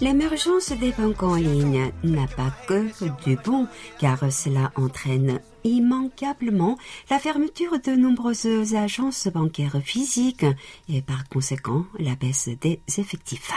[0.00, 2.86] L'émergence des banques en ligne n'a pas que
[3.24, 3.66] du bon,
[3.98, 6.78] car cela entraîne immanquablement
[7.10, 10.46] la fermeture de nombreuses agences bancaires physiques
[10.88, 13.52] et par conséquent la baisse des effectifs.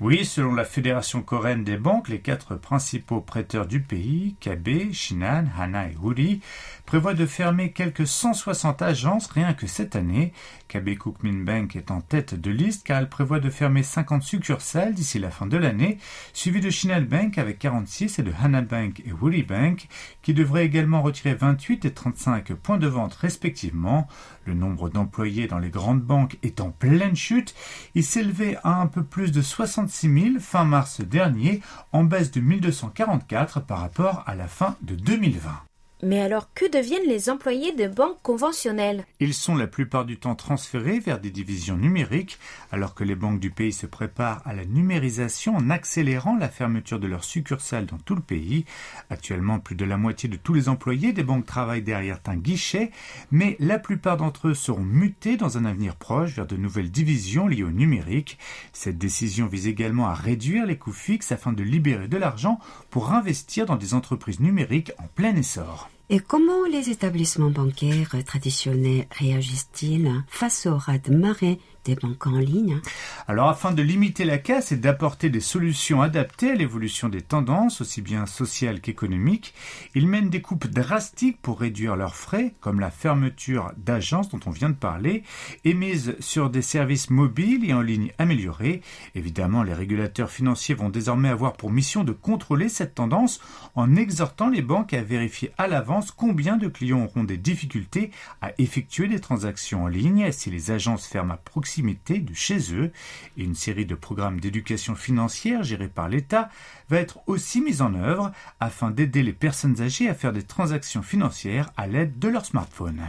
[0.00, 5.44] Oui, selon la Fédération coréenne des banques, les quatre principaux prêteurs du pays, KB, Shinhan,
[5.58, 6.40] Hana et Woori,
[6.86, 10.32] prévoient de fermer quelques 160 agences rien que cette année.
[10.68, 14.94] KB Kookmin Bank est en tête de liste car elle prévoit de fermer 50 succursales
[14.94, 15.98] d'ici la fin de l'année,
[16.32, 19.88] suivi de Shinhan Bank avec 46 et de Hana Bank et Woori Bank
[20.22, 24.06] qui devraient également retirer 28 et 35 points de vente respectivement.
[24.46, 27.56] Le nombre d'employés dans les grandes banques est en pleine chute.
[27.96, 32.40] Il s'élevait à un peu plus de 66 000 fin mars dernier, en baisse de
[32.40, 35.71] 1244 par rapport à la fin de 2020.
[36.04, 39.06] Mais alors que deviennent les employés de banques conventionnelles?
[39.20, 42.40] Ils sont la plupart du temps transférés vers des divisions numériques,
[42.72, 46.98] alors que les banques du pays se préparent à la numérisation en accélérant la fermeture
[46.98, 48.64] de leurs succursales dans tout le pays.
[49.10, 52.90] Actuellement, plus de la moitié de tous les employés des banques travaillent derrière un guichet,
[53.30, 57.46] mais la plupart d'entre eux seront mutés dans un avenir proche vers de nouvelles divisions
[57.46, 58.38] liées au numérique.
[58.72, 62.58] Cette décision vise également à réduire les coûts fixes afin de libérer de l'argent
[62.90, 65.91] pour investir dans des entreprises numériques en plein essor.
[66.12, 72.80] Et comment les établissements bancaires traditionnels réagissent-ils face au raz-de-marée des banques en ligne
[73.26, 77.80] Alors afin de limiter la casse et d'apporter des solutions adaptées à l'évolution des tendances,
[77.80, 79.54] aussi bien sociales qu'économiques,
[79.94, 84.50] ils mènent des coupes drastiques pour réduire leurs frais, comme la fermeture d'agences dont on
[84.50, 85.24] vient de parler,
[85.64, 88.80] et mise sur des services mobiles et en ligne améliorés.
[89.14, 93.40] Évidemment, les régulateurs financiers vont désormais avoir pour mission de contrôler cette tendance
[93.74, 98.10] en exhortant les banques à vérifier à l'avance combien de clients auront des difficultés
[98.40, 102.92] à effectuer des transactions en ligne si les agences ferment à proximité de chez eux
[103.36, 106.50] et une série de programmes d'éducation financière gérés par l'État
[106.90, 111.02] va être aussi mise en œuvre afin d'aider les personnes âgées à faire des transactions
[111.02, 113.00] financières à l'aide de leur smartphone.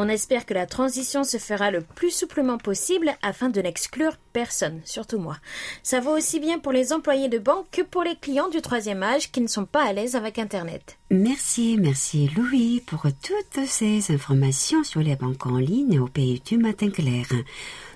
[0.00, 4.80] On espère que la transition se fera le plus souplement possible afin de n'exclure personne,
[4.84, 5.38] surtout moi.
[5.82, 9.02] Ça vaut aussi bien pour les employés de banque que pour les clients du troisième
[9.02, 11.00] âge qui ne sont pas à l'aise avec Internet.
[11.10, 16.58] Merci, merci Louis pour toutes ces informations sur les banques en ligne au pays du
[16.58, 17.26] matin clair.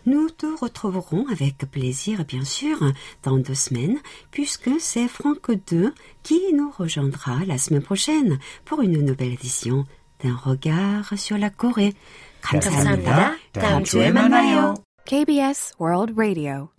[0.04, 2.82] Nous te retrouverons avec plaisir, bien sûr,
[3.22, 4.00] dans deux semaines,
[4.32, 5.90] puisque c'est Franck II
[6.24, 9.86] qui nous rejoindra la semaine prochaine pour une nouvelle édition
[10.23, 11.93] d'un regard sur la Corée.
[12.41, 13.35] 감사합니다.
[13.53, 14.75] 다음 주에 만나요.
[15.05, 16.69] KBS World Radio.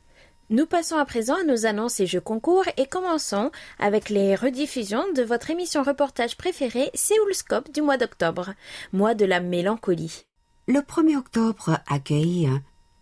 [0.51, 5.05] Nous passons à présent à nos annonces et jeux concours et commençons avec les rediffusions
[5.15, 8.55] de votre émission reportage préférée Séoulscope du mois d'octobre,
[8.95, 10.25] mois de la mélancolie.
[10.67, 12.49] Le 1er octobre accueille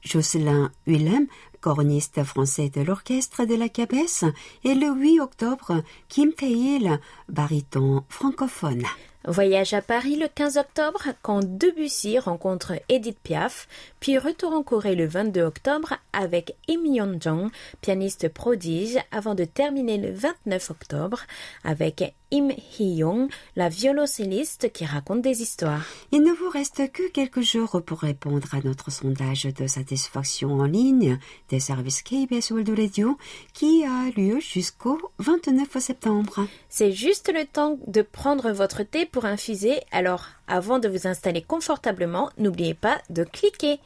[0.03, 1.27] Jocelyn Willem,
[1.61, 4.25] corniste français de l'orchestre de la Cabesse,
[4.65, 8.85] et le 8 octobre, Kim Tae-il, baryton francophone.
[9.28, 13.68] Voyage à Paris le 15 octobre quand Debussy rencontre Edith Piaf,
[14.00, 17.52] puis retour en Corée le 22 octobre avec Im Yeon-jong,
[17.82, 21.22] pianiste prodige, avant de terminer le 29 octobre
[21.64, 22.50] avec Im
[22.80, 25.86] Hee-young, la violoncelliste qui raconte des histoires.
[26.14, 30.64] Il ne vous reste que quelques jours pour répondre à notre sondage de satisfaction en
[30.64, 31.20] ligne
[31.50, 33.18] des services KBS World Radio
[33.54, 36.48] qui a lieu jusqu'au 29 septembre.
[36.70, 41.42] C'est juste le temps de prendre votre thé pour infuser, alors avant de vous installer
[41.42, 43.80] confortablement, n'oubliez pas de cliquer.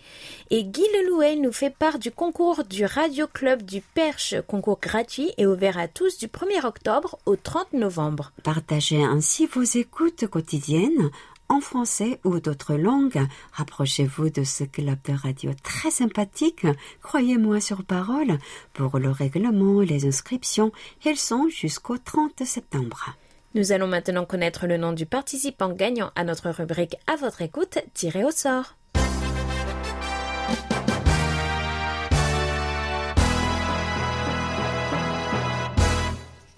[0.50, 5.32] Et Guy Lelouet nous fait part du concours du Radio Club du Perche, concours gratuit
[5.38, 8.32] et ouvert à tous du 1er octobre au 30 novembre.
[8.44, 11.10] Partagez ainsi vos écoutes quotidiennes
[11.50, 13.22] en français ou d'autres langues.
[13.54, 16.66] Rapprochez-vous de ce club de radio très sympathique.
[17.02, 18.38] Croyez-moi sur parole.
[18.74, 20.72] Pour le règlement les inscriptions,
[21.06, 23.16] elles sont jusqu'au 30 septembre.
[23.56, 27.78] Nous allons maintenant connaître le nom du participant gagnant à notre rubrique À votre écoute,
[27.94, 28.76] tiré au sort.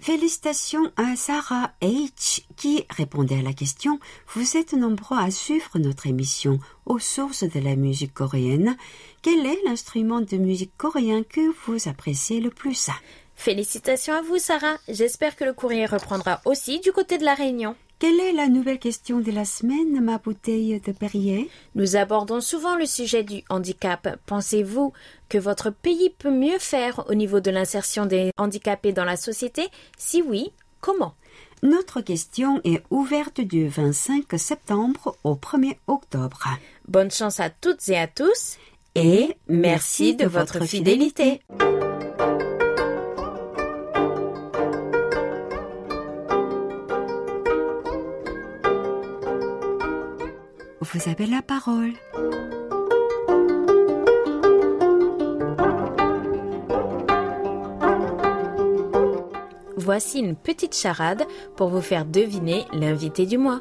[0.00, 4.00] Félicitations à Sarah H qui répondait à la question
[4.34, 8.76] Vous êtes nombreux à suivre notre émission aux sources de la musique coréenne.
[9.22, 12.90] Quel est l'instrument de musique coréen que vous appréciez le plus?
[13.38, 14.78] Félicitations à vous, Sarah.
[14.88, 17.76] J'espère que le courrier reprendra aussi du côté de la Réunion.
[18.00, 21.48] Quelle est la nouvelle question de la semaine, ma bouteille de Perrier?
[21.76, 24.18] Nous abordons souvent le sujet du handicap.
[24.26, 24.92] Pensez-vous
[25.28, 29.68] que votre pays peut mieux faire au niveau de l'insertion des handicapés dans la société?
[29.96, 31.14] Si oui, comment?
[31.62, 36.44] Notre question est ouverte du 25 septembre au 1er octobre.
[36.88, 38.58] Bonne chance à toutes et à tous
[38.96, 41.40] et merci de votre fidélité.
[50.94, 51.92] Vous avez la parole.
[59.76, 61.24] Voici une petite charade
[61.56, 63.60] pour vous faire deviner l'invité du mois.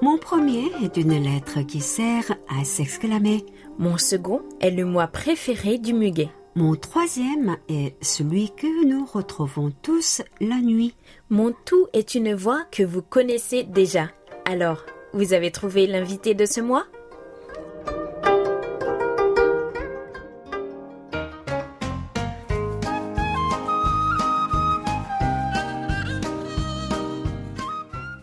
[0.00, 3.44] Mon premier est une lettre qui sert à s'exclamer.
[3.78, 6.30] Mon second est le mois préféré du muguet.
[6.54, 10.94] Mon troisième est celui que nous retrouvons tous la nuit.
[11.28, 14.08] Mon tout est une voix que vous connaissez déjà.
[14.46, 14.84] Alors,
[15.14, 16.84] vous avez trouvé l'invité de ce mois?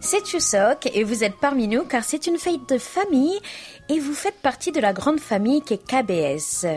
[0.02, 3.40] C'est Chuseok et vous êtes parmi nous car c'est une fête de famille
[3.88, 6.68] et vous faites partie de la grande famille qui est KBS.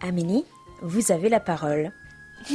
[0.00, 0.44] Amélie,
[0.82, 1.92] vous avez la parole.
[2.46, 2.52] ça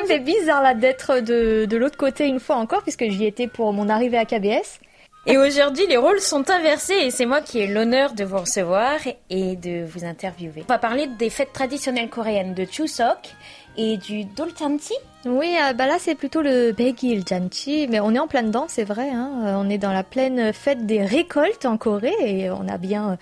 [0.00, 3.48] me fait bizarre là d'être de, de l'autre côté une fois encore puisque j'y étais
[3.48, 4.80] pour mon arrivée à KBS.
[5.24, 8.98] Et aujourd'hui, les rôles sont inversés et c'est moi qui ai l'honneur de vous recevoir
[9.30, 10.64] et de vous interviewer.
[10.68, 13.30] On va parler des fêtes traditionnelles coréennes de Chuseok
[13.76, 14.94] et du Dolchanti.
[15.24, 18.66] Oui, euh, bah là c'est plutôt le Baegil Janchi, mais on est en plein dedans,
[18.66, 19.10] c'est vrai.
[19.10, 19.30] Hein.
[19.44, 23.12] Euh, on est dans la pleine fête des récoltes en Corée et on a bien
[23.12, 23.16] euh,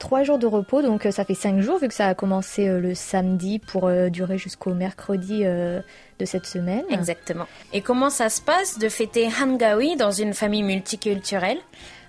[0.00, 2.96] trois jours de repos, donc ça fait cinq jours vu que ça a commencé le
[2.96, 5.44] samedi pour durer jusqu'au mercredi
[6.18, 6.84] de cette semaine.
[6.90, 7.46] Exactement.
[7.72, 11.58] Et comment ça se passe de fêter Hangawi dans une famille multiculturelle?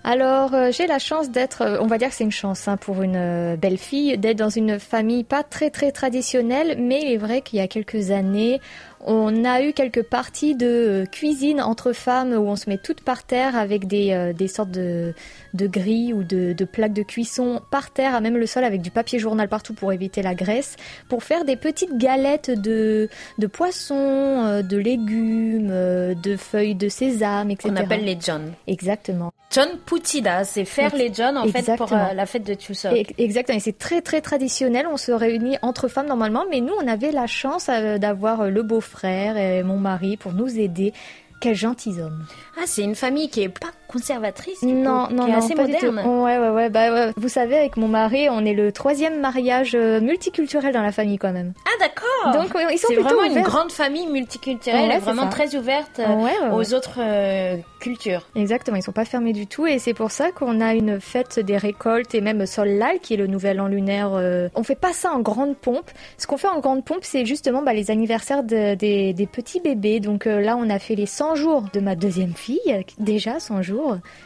[0.08, 3.56] Alors, j'ai la chance d'être, on va dire que c'est une chance hein, pour une
[3.56, 7.58] belle fille, d'être dans une famille pas très très traditionnelle, mais il est vrai qu'il
[7.58, 8.62] y a quelques années,
[9.08, 13.24] on a eu quelques parties de cuisine entre femmes où on se met toutes par
[13.24, 15.14] terre avec des, euh, des sortes de,
[15.53, 18.82] de grilles ou de, de, plaques de cuisson par terre, à même le sol avec
[18.82, 20.76] du papier journal partout pour éviter la graisse,
[21.08, 26.89] pour faire des petites galettes de, de poissons, euh, de légumes, euh, de feuilles de
[26.89, 27.70] sésame, etc.
[27.72, 28.53] On appelle les John.
[28.66, 29.32] Exactement.
[29.51, 33.14] John Putida, c'est faire les John en fait pour la fête de Chuseok.
[33.18, 34.88] Exactement, et c'est très très traditionnel.
[34.91, 38.82] On se réunit entre femmes normalement, mais nous on avait la chance d'avoir le beau
[38.82, 40.93] frère et mon mari pour nous aider.
[41.41, 42.26] Quels gentilshommes.
[42.58, 46.00] Ah, c'est une famille qui est pas conservatrice Non, non, non, assez moderne.
[46.00, 50.02] Ouais, ouais, ouais, bah, Vous savez, avec mon mari, on est le troisième mariage euh,
[50.02, 51.54] multiculturel dans la famille quand même.
[51.66, 52.34] Ah d'accord.
[52.34, 57.00] Donc ils sont c'est vraiment une grande famille multiculturelle, vraiment très ouverte euh, aux autres
[57.00, 58.28] euh, cultures.
[58.36, 61.39] Exactement, ils sont pas fermés du tout et c'est pour ça qu'on a une fête
[61.39, 64.12] des récoltes et même Solal qui est le nouvel an lunaire.
[64.56, 65.89] on fait pas ça en grande pompe.
[66.18, 70.00] Ce qu'on fait en grande pompe, c'est justement bah, les anniversaires des, des, petits bébés.
[70.00, 73.62] Donc là, on a fait les 100 jours de ma deuxième fille, déjà 100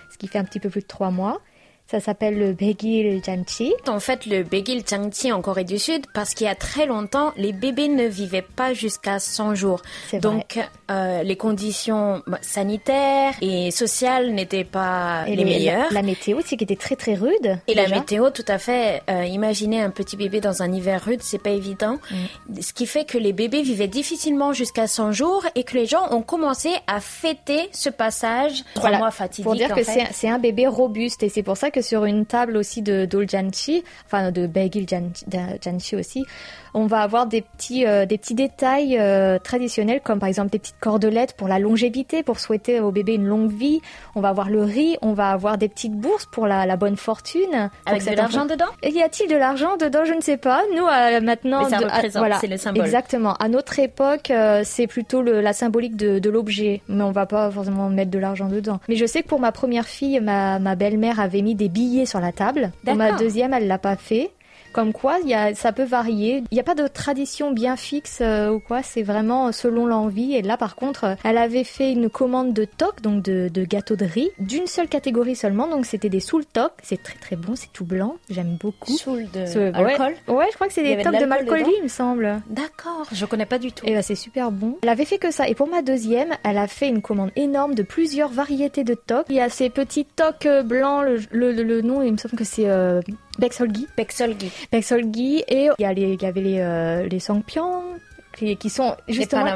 [0.10, 1.42] ce qui fait un petit peu plus de trois mois.
[1.90, 3.74] Ça s'appelle le Begil Janchi.
[3.88, 7.34] En fait, le Begil Janchi en Corée du Sud, parce qu'il y a très longtemps,
[7.36, 9.82] les bébés ne vivaient pas jusqu'à 100 jours.
[10.22, 10.60] Donc,
[10.92, 15.92] euh, les conditions bah, sanitaires et sociales n'étaient pas les, meilleures.
[15.92, 17.60] La, météo aussi qui était très très rude.
[17.68, 19.02] Et la météo, tout à fait.
[19.10, 21.98] Euh, imaginez un petit bébé dans un hiver rude, c'est pas évident.
[22.12, 22.62] Mm.
[22.62, 26.12] Ce qui fait que les bébés vivaient difficilement jusqu'à 100 jours et que les gens
[26.12, 29.46] ont commencé à fêter ce passage trois mois fatidique.
[29.46, 32.58] Pour dire que c'est un bébé robuste et c'est pour ça que sur une table
[32.58, 34.86] aussi de doljanchi, enfin de bagel
[35.64, 36.26] janchi aussi,
[36.74, 40.60] on va avoir des petits, euh, des petits détails euh, traditionnels comme par exemple des
[40.60, 43.82] petites cordelettes pour la longévité, pour souhaiter au bébé une longue vie.
[44.16, 46.98] On va avoir le riz, on va avoir des petites bourses pour la, la bonne
[46.98, 47.70] fortune.
[47.86, 48.66] Avec de l'argent dedans?
[48.84, 50.06] Y a-t-il de l'argent dedans?
[50.06, 50.62] Je ne sais pas.
[50.76, 52.86] Nous, euh, maintenant, Mais ça voilà, c'est le symbole.
[52.86, 53.34] Exactement.
[53.36, 54.32] À notre époque,
[54.64, 58.20] c'est plutôt le, la symbolique de, de l'objet, mais on va pas forcément mettre de
[58.20, 58.80] l'argent dedans.
[58.88, 62.06] Mais je sais que pour ma première fille, ma, ma belle-mère avait mis des billets
[62.06, 62.72] sur la table.
[62.86, 64.32] Pour ma deuxième, elle l'a pas fait.
[64.72, 66.44] Comme quoi, y a, ça peut varier.
[66.52, 68.84] Il n'y a pas de tradition bien fixe euh, ou quoi.
[68.84, 70.36] C'est vraiment selon l'envie.
[70.36, 73.96] Et là, par contre, elle avait fait une commande de toc, donc de, de gâteau
[73.96, 75.68] de riz, d'une seule catégorie seulement.
[75.68, 76.72] Donc c'était des soul toc.
[76.84, 77.56] C'est très très bon.
[77.56, 78.16] C'est tout blanc.
[78.30, 78.96] J'aime beaucoup.
[78.98, 80.14] Soul de alcool.
[80.28, 82.42] Ouais, je crois que c'est des tocs de, de il me semble.
[82.50, 83.08] D'accord.
[83.12, 83.86] Je connais pas du tout.
[83.86, 84.78] Et bah c'est super bon.
[84.84, 85.48] Elle avait fait que ça.
[85.48, 89.26] Et pour ma deuxième, elle a fait une commande énorme de plusieurs variétés de toc.
[89.30, 91.04] Il y a ces petits tocs blancs.
[91.32, 93.02] Le, le, le, nom, il me semble que c'est euh,
[93.38, 93.88] Bexolgi.
[93.96, 94.52] Bexolgi.
[94.72, 95.44] Bexolgi.
[95.48, 97.84] Et il y, il y avait les, euh, les Songpyeong,
[98.40, 99.44] qui, sont justement...
[99.44, 99.50] Les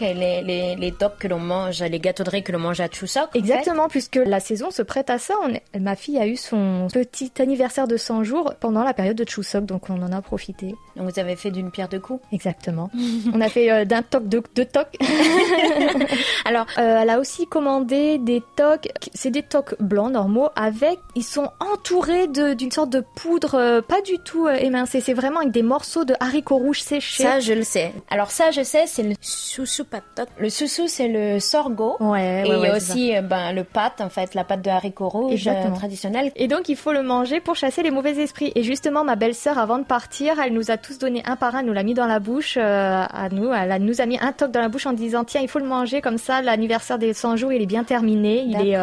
[0.00, 2.88] et les, les, les que l'on mange, les gâteaux de riz que l'on mange à
[2.88, 3.34] Chuseok.
[3.34, 5.34] Exactement, puisque la saison se prête à ça.
[5.42, 9.28] On Ma fille a eu son petit anniversaire de 100 jours pendant la période de
[9.28, 10.74] Chuseok, donc on en a profité.
[10.96, 12.90] Donc vous avez fait d'une pierre deux coups Exactement.
[13.34, 14.96] on a fait euh, d'un toc de deux tocs.
[16.44, 21.24] Alors, euh, elle a aussi commandé des tocs, c'est des tocs blancs normaux avec, ils
[21.24, 25.00] sont entourés d'une sorte de poudre euh, pas du tout émincée.
[25.00, 27.22] C'est vraiment avec des morceaux de haricots rouges séchés.
[27.22, 27.92] Ça, je le sais.
[28.10, 30.28] Alors ça, je sais, c'est le susu patot.
[30.38, 31.96] Le susu, c'est le sorgho.
[32.00, 34.70] Ouais, Et il y a aussi euh, ben, le pâte, en fait, la pâte de
[34.70, 36.32] haricots rouges euh, traditionnelle.
[36.36, 38.52] Et donc, il faut le manger pour chasser les mauvais esprits.
[38.54, 41.62] Et justement, ma belle-sœur, avant de partir, elle nous a tous donné un par un,
[41.62, 43.52] nous l'a mis dans la bouche euh, à nous.
[43.52, 45.66] Elle nous a mis un toc dans la bouche en disant, tiens, il faut le
[45.66, 48.44] manger comme ça, l'anniversaire des 100 jours, il est bien terminé.
[48.46, 48.76] Il est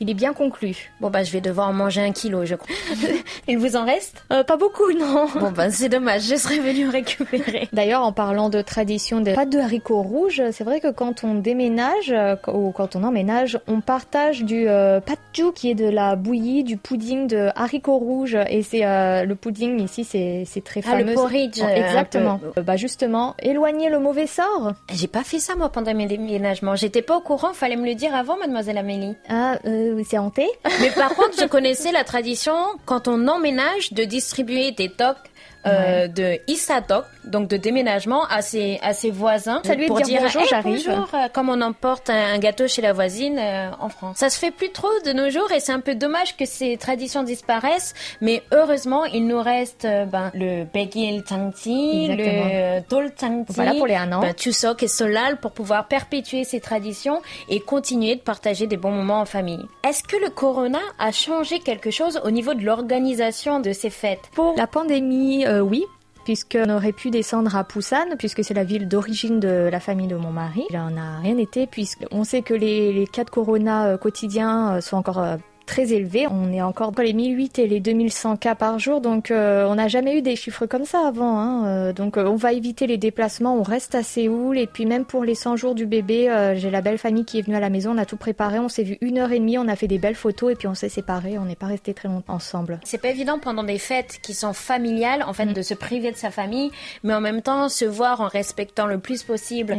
[0.00, 0.90] il est bien conclu.
[1.00, 2.74] Bon bah je vais devoir en manger un kilo, je crois.
[3.48, 4.24] il vous en reste?
[4.32, 5.26] Euh, Pas beaucoup, non.
[5.38, 7.68] Bon bah c'est dommage, je serais venue récupérer.
[7.72, 11.34] D'ailleurs, en parlant de tradition de pâte de haricots rouges, c'est vrai que quand on
[11.34, 16.16] déménage euh, ou quand on emménage, on partage du euh, patju qui est de la
[16.16, 20.82] bouillie, du pudding de haricots rouges et c'est euh, le pudding ici, c'est c'est très
[20.82, 21.04] fameux.
[21.06, 21.60] Ah, le porridge.
[21.62, 22.40] exactement.
[22.64, 24.72] Bah justement, éloigner le mauvais sort.
[24.92, 26.76] J'ai pas fait ça moi pendant mes déménagements.
[26.76, 29.16] J'étais pas au courant, fallait me le dire avant, mademoiselle Amélie.
[29.28, 29.83] Ah euh,
[30.80, 32.54] Mais par contre, je connaissais la tradition
[32.84, 35.16] quand on emménage de distribuer des tocs
[35.66, 39.60] euh, de Issatok, donc de déménagement à ses, à ses voisins.
[39.64, 40.82] Salut, pour dire bonjour, Hey, j'arrive.
[40.86, 44.18] bonjour, euh, comme on emporte un, un gâteau chez la voisine euh, en France.
[44.18, 46.76] Ça se fait plus trop de nos jours et c'est un peu dommage que ces
[46.76, 53.52] traditions disparaissent, mais heureusement, il nous reste euh, ben, le Begil Tangti, le Dol Tangti,
[53.54, 54.20] Voilà pour les un an.
[54.20, 58.90] ben, Chuseok et Solal pour pouvoir perpétuer ces traditions et continuer de partager des bons
[58.90, 59.64] moments en famille.
[59.88, 64.20] Est-ce que le corona a changé quelque chose au niveau de l'organisation de ces fêtes?
[64.34, 65.84] Pour la pandémie, euh, oui.
[66.24, 70.16] Puisqu'on aurait pu descendre à Busan, puisque c'est la ville d'origine de la famille de
[70.16, 70.64] mon mari.
[70.70, 74.76] Il en a rien été, puisqu'on sait que les, les cas de corona euh, quotidiens
[74.76, 75.22] euh, sont encore
[75.66, 76.26] très élevés.
[76.30, 79.76] On est encore dans les 1008 et les 2100 cas par jour, donc euh, on
[79.76, 81.38] n'a jamais eu des chiffres comme ça avant.
[81.38, 81.66] Hein.
[81.66, 85.04] Euh, donc euh, on va éviter les déplacements, on reste à Séoul, et puis même
[85.04, 87.60] pour les 100 jours du bébé, euh, j'ai la belle famille qui est venue à
[87.60, 89.76] la maison, on a tout préparé, on s'est vu une heure et demie, on a
[89.76, 92.34] fait des belles photos, et puis on s'est séparés, on n'est pas resté très longtemps
[92.34, 92.80] ensemble.
[92.84, 96.16] C'est pas évident pendant des fêtes qui sont familiales, en fait, de se priver de
[96.16, 96.70] sa famille,
[97.02, 99.76] mais en même temps se voir en respectant le plus possible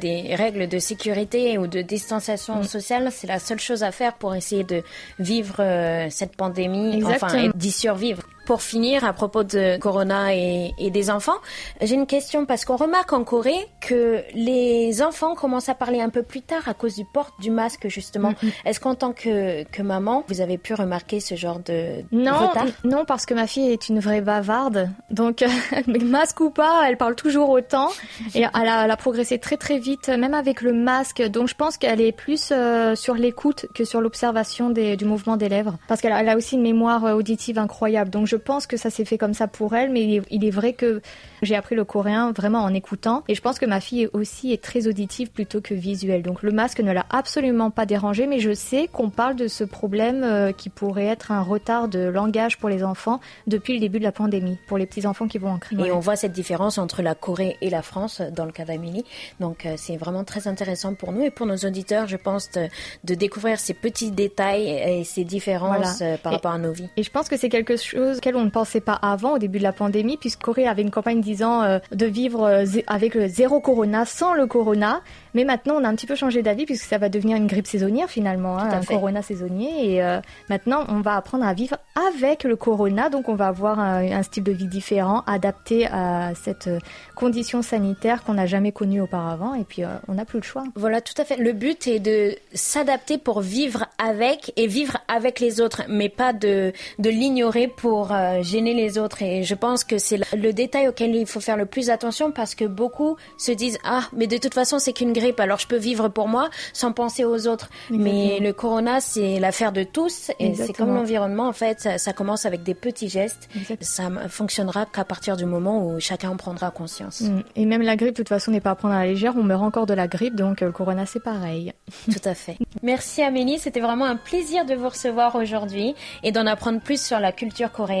[0.00, 3.08] des règles de sécurité ou de distanciation sociale.
[3.12, 4.82] C'est la seule chose à faire pour essayer de
[5.18, 5.27] vivre
[5.60, 7.52] euh, cette pandémie, enfin, Exactement.
[7.54, 8.22] et d'y survivre.
[8.48, 11.36] Pour finir, à propos de Corona et, et des enfants,
[11.82, 16.08] j'ai une question parce qu'on remarque en Corée que les enfants commencent à parler un
[16.08, 18.32] peu plus tard à cause du port du masque, justement.
[18.64, 22.64] Est-ce qu'en tant que, que maman, vous avez pu remarquer ce genre de Non, retard?
[22.84, 24.88] non, parce que ma fille est une vraie bavarde.
[25.10, 25.44] Donc,
[25.86, 27.90] masque ou pas, elle parle toujours autant.
[28.34, 31.20] Et elle a, elle a progressé très très vite, même avec le masque.
[31.20, 35.50] Donc, je pense qu'elle est plus euh, sur l'écoute que sur l'observation du mouvement des
[35.50, 35.76] lèvres.
[35.86, 38.08] Parce qu'elle a, elle a aussi une mémoire euh, auditive incroyable.
[38.08, 39.90] Donc, je pense que ça s'est fait comme ça pour elle.
[39.90, 41.02] Mais il est, il est vrai que
[41.42, 43.22] j'ai appris le coréen vraiment en écoutant.
[43.28, 46.22] Et je pense que ma fille aussi est très auditive plutôt que visuelle.
[46.22, 48.26] Donc, le masque ne l'a absolument pas dérangée.
[48.26, 52.00] Mais je sais qu'on parle de ce problème euh, qui pourrait être un retard de
[52.00, 55.38] langage pour les enfants depuis le début de la pandémie, pour les petits enfants qui
[55.38, 55.78] vont en crise.
[55.84, 58.64] Et on voit cette différence entre la Corée et la France euh, dans le cas
[58.64, 59.04] d'Amélie.
[59.40, 62.68] Donc euh, c'est vraiment très intéressant pour nous et pour nos auditeurs, je pense, de,
[63.04, 66.18] de découvrir ces petits détails et ces différences Voilà.
[66.18, 66.88] par Et- rapport à nos vies.
[66.96, 69.62] Et je pense que c'est quelque chose on ne pensait pas avant, au début de
[69.62, 73.60] la pandémie, puisque Corée avait une campagne disant euh, de vivre euh, avec le zéro
[73.60, 75.00] corona, sans le corona.
[75.34, 77.66] Mais maintenant, on a un petit peu changé d'avis, puisque ça va devenir une grippe
[77.66, 78.94] saisonnière finalement, hein, un fait.
[78.94, 79.94] corona saisonnier.
[79.94, 81.76] Et euh, maintenant, on va apprendre à vivre
[82.10, 86.32] avec le corona, donc on va avoir un, un style de vie différent, adapté à
[86.34, 86.78] cette euh,
[87.14, 89.54] condition sanitaire qu'on n'a jamais connue auparavant.
[89.54, 90.64] Et puis, euh, on n'a plus le choix.
[90.74, 91.36] Voilà, tout à fait.
[91.36, 96.32] Le but est de s'adapter pour vivre avec et vivre avec les autres, mais pas
[96.32, 99.22] de, de l'ignorer pour euh, gêner les autres.
[99.22, 102.54] Et je pense que c'est le- détail auquel il faut faire le plus attention parce
[102.54, 105.76] que beaucoup se disent ah mais de toute façon c'est qu'une grippe alors je peux
[105.76, 107.68] vivre pour moi sans penser aux autres.
[107.90, 110.86] Mais le corona c'est l'affaire de tous et c'est Exactement.
[110.88, 111.80] comme l'environnement en fait.
[111.80, 113.48] Ça, ça commence avec des petits gestes.
[113.56, 113.82] Exact.
[113.84, 117.20] Ça fonctionnera qu'à partir du moment où chacun en prendra conscience.
[117.22, 117.42] Mm.
[117.56, 119.34] Et même la grippe, de toute façon, n'est pas à prendre à la légère.
[119.36, 121.72] On meurt encore de la grippe, donc euh, le corona, c'est pareil.
[122.10, 122.56] Tout à fait.
[122.82, 127.20] Merci Amélie, c'était vraiment un plaisir de vous recevoir aujourd'hui et d'en apprendre plus sur
[127.20, 127.97] la culture coréenne.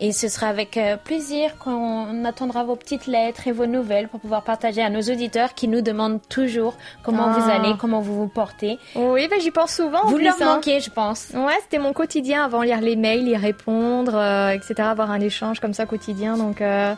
[0.00, 4.20] Et ce sera avec euh, plaisir qu'on attendra vos petites lettres et vos nouvelles pour
[4.20, 7.38] pouvoir partager à nos auditeurs qui nous demandent toujours comment Ah.
[7.38, 8.78] vous allez, comment vous vous portez.
[8.94, 10.02] Oui, ben, j'y pense souvent.
[10.04, 10.54] en vous plus, leur hein.
[10.56, 11.28] manquez, je pense.
[11.34, 14.74] Ouais, c'était mon quotidien avant lire les mails, y répondre, euh, etc.
[14.78, 16.36] Avoir un échange comme ça quotidien.
[16.36, 16.94] Donc, euh,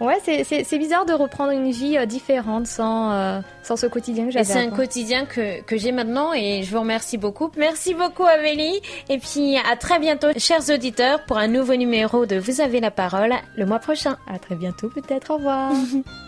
[0.00, 3.86] ouais, c'est- c'est c'est bizarre de reprendre une vie euh, différente sans, euh, sans ce
[3.86, 4.44] quotidien que j'avais.
[4.44, 7.50] c'est un quotidien que, que j'ai maintenant et je vous remercie beaucoup.
[7.56, 8.80] Merci beaucoup Amélie.
[9.08, 12.90] Et puis à très bientôt, chers auditeurs, pour un nouveau numéro de Vous avez la
[12.90, 14.16] parole le mois prochain.
[14.32, 15.30] À très bientôt, peut-être.
[15.30, 15.72] Au revoir.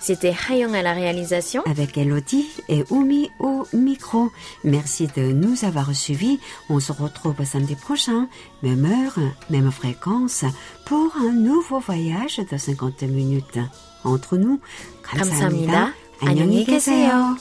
[0.00, 1.62] C'était Hayong à la réalisation.
[1.66, 4.30] avec Elodie et Oumi au micro.
[4.62, 6.38] Merci de nous avoir suivis.
[6.68, 8.28] On se retrouve samedi prochain,
[8.62, 9.18] même heure,
[9.50, 10.44] même fréquence,
[10.84, 13.58] pour un nouveau voyage de 50 minutes.
[14.04, 14.60] Entre nous,
[15.02, 15.92] 감사합니다.
[16.20, 17.36] 안녕히 계세요.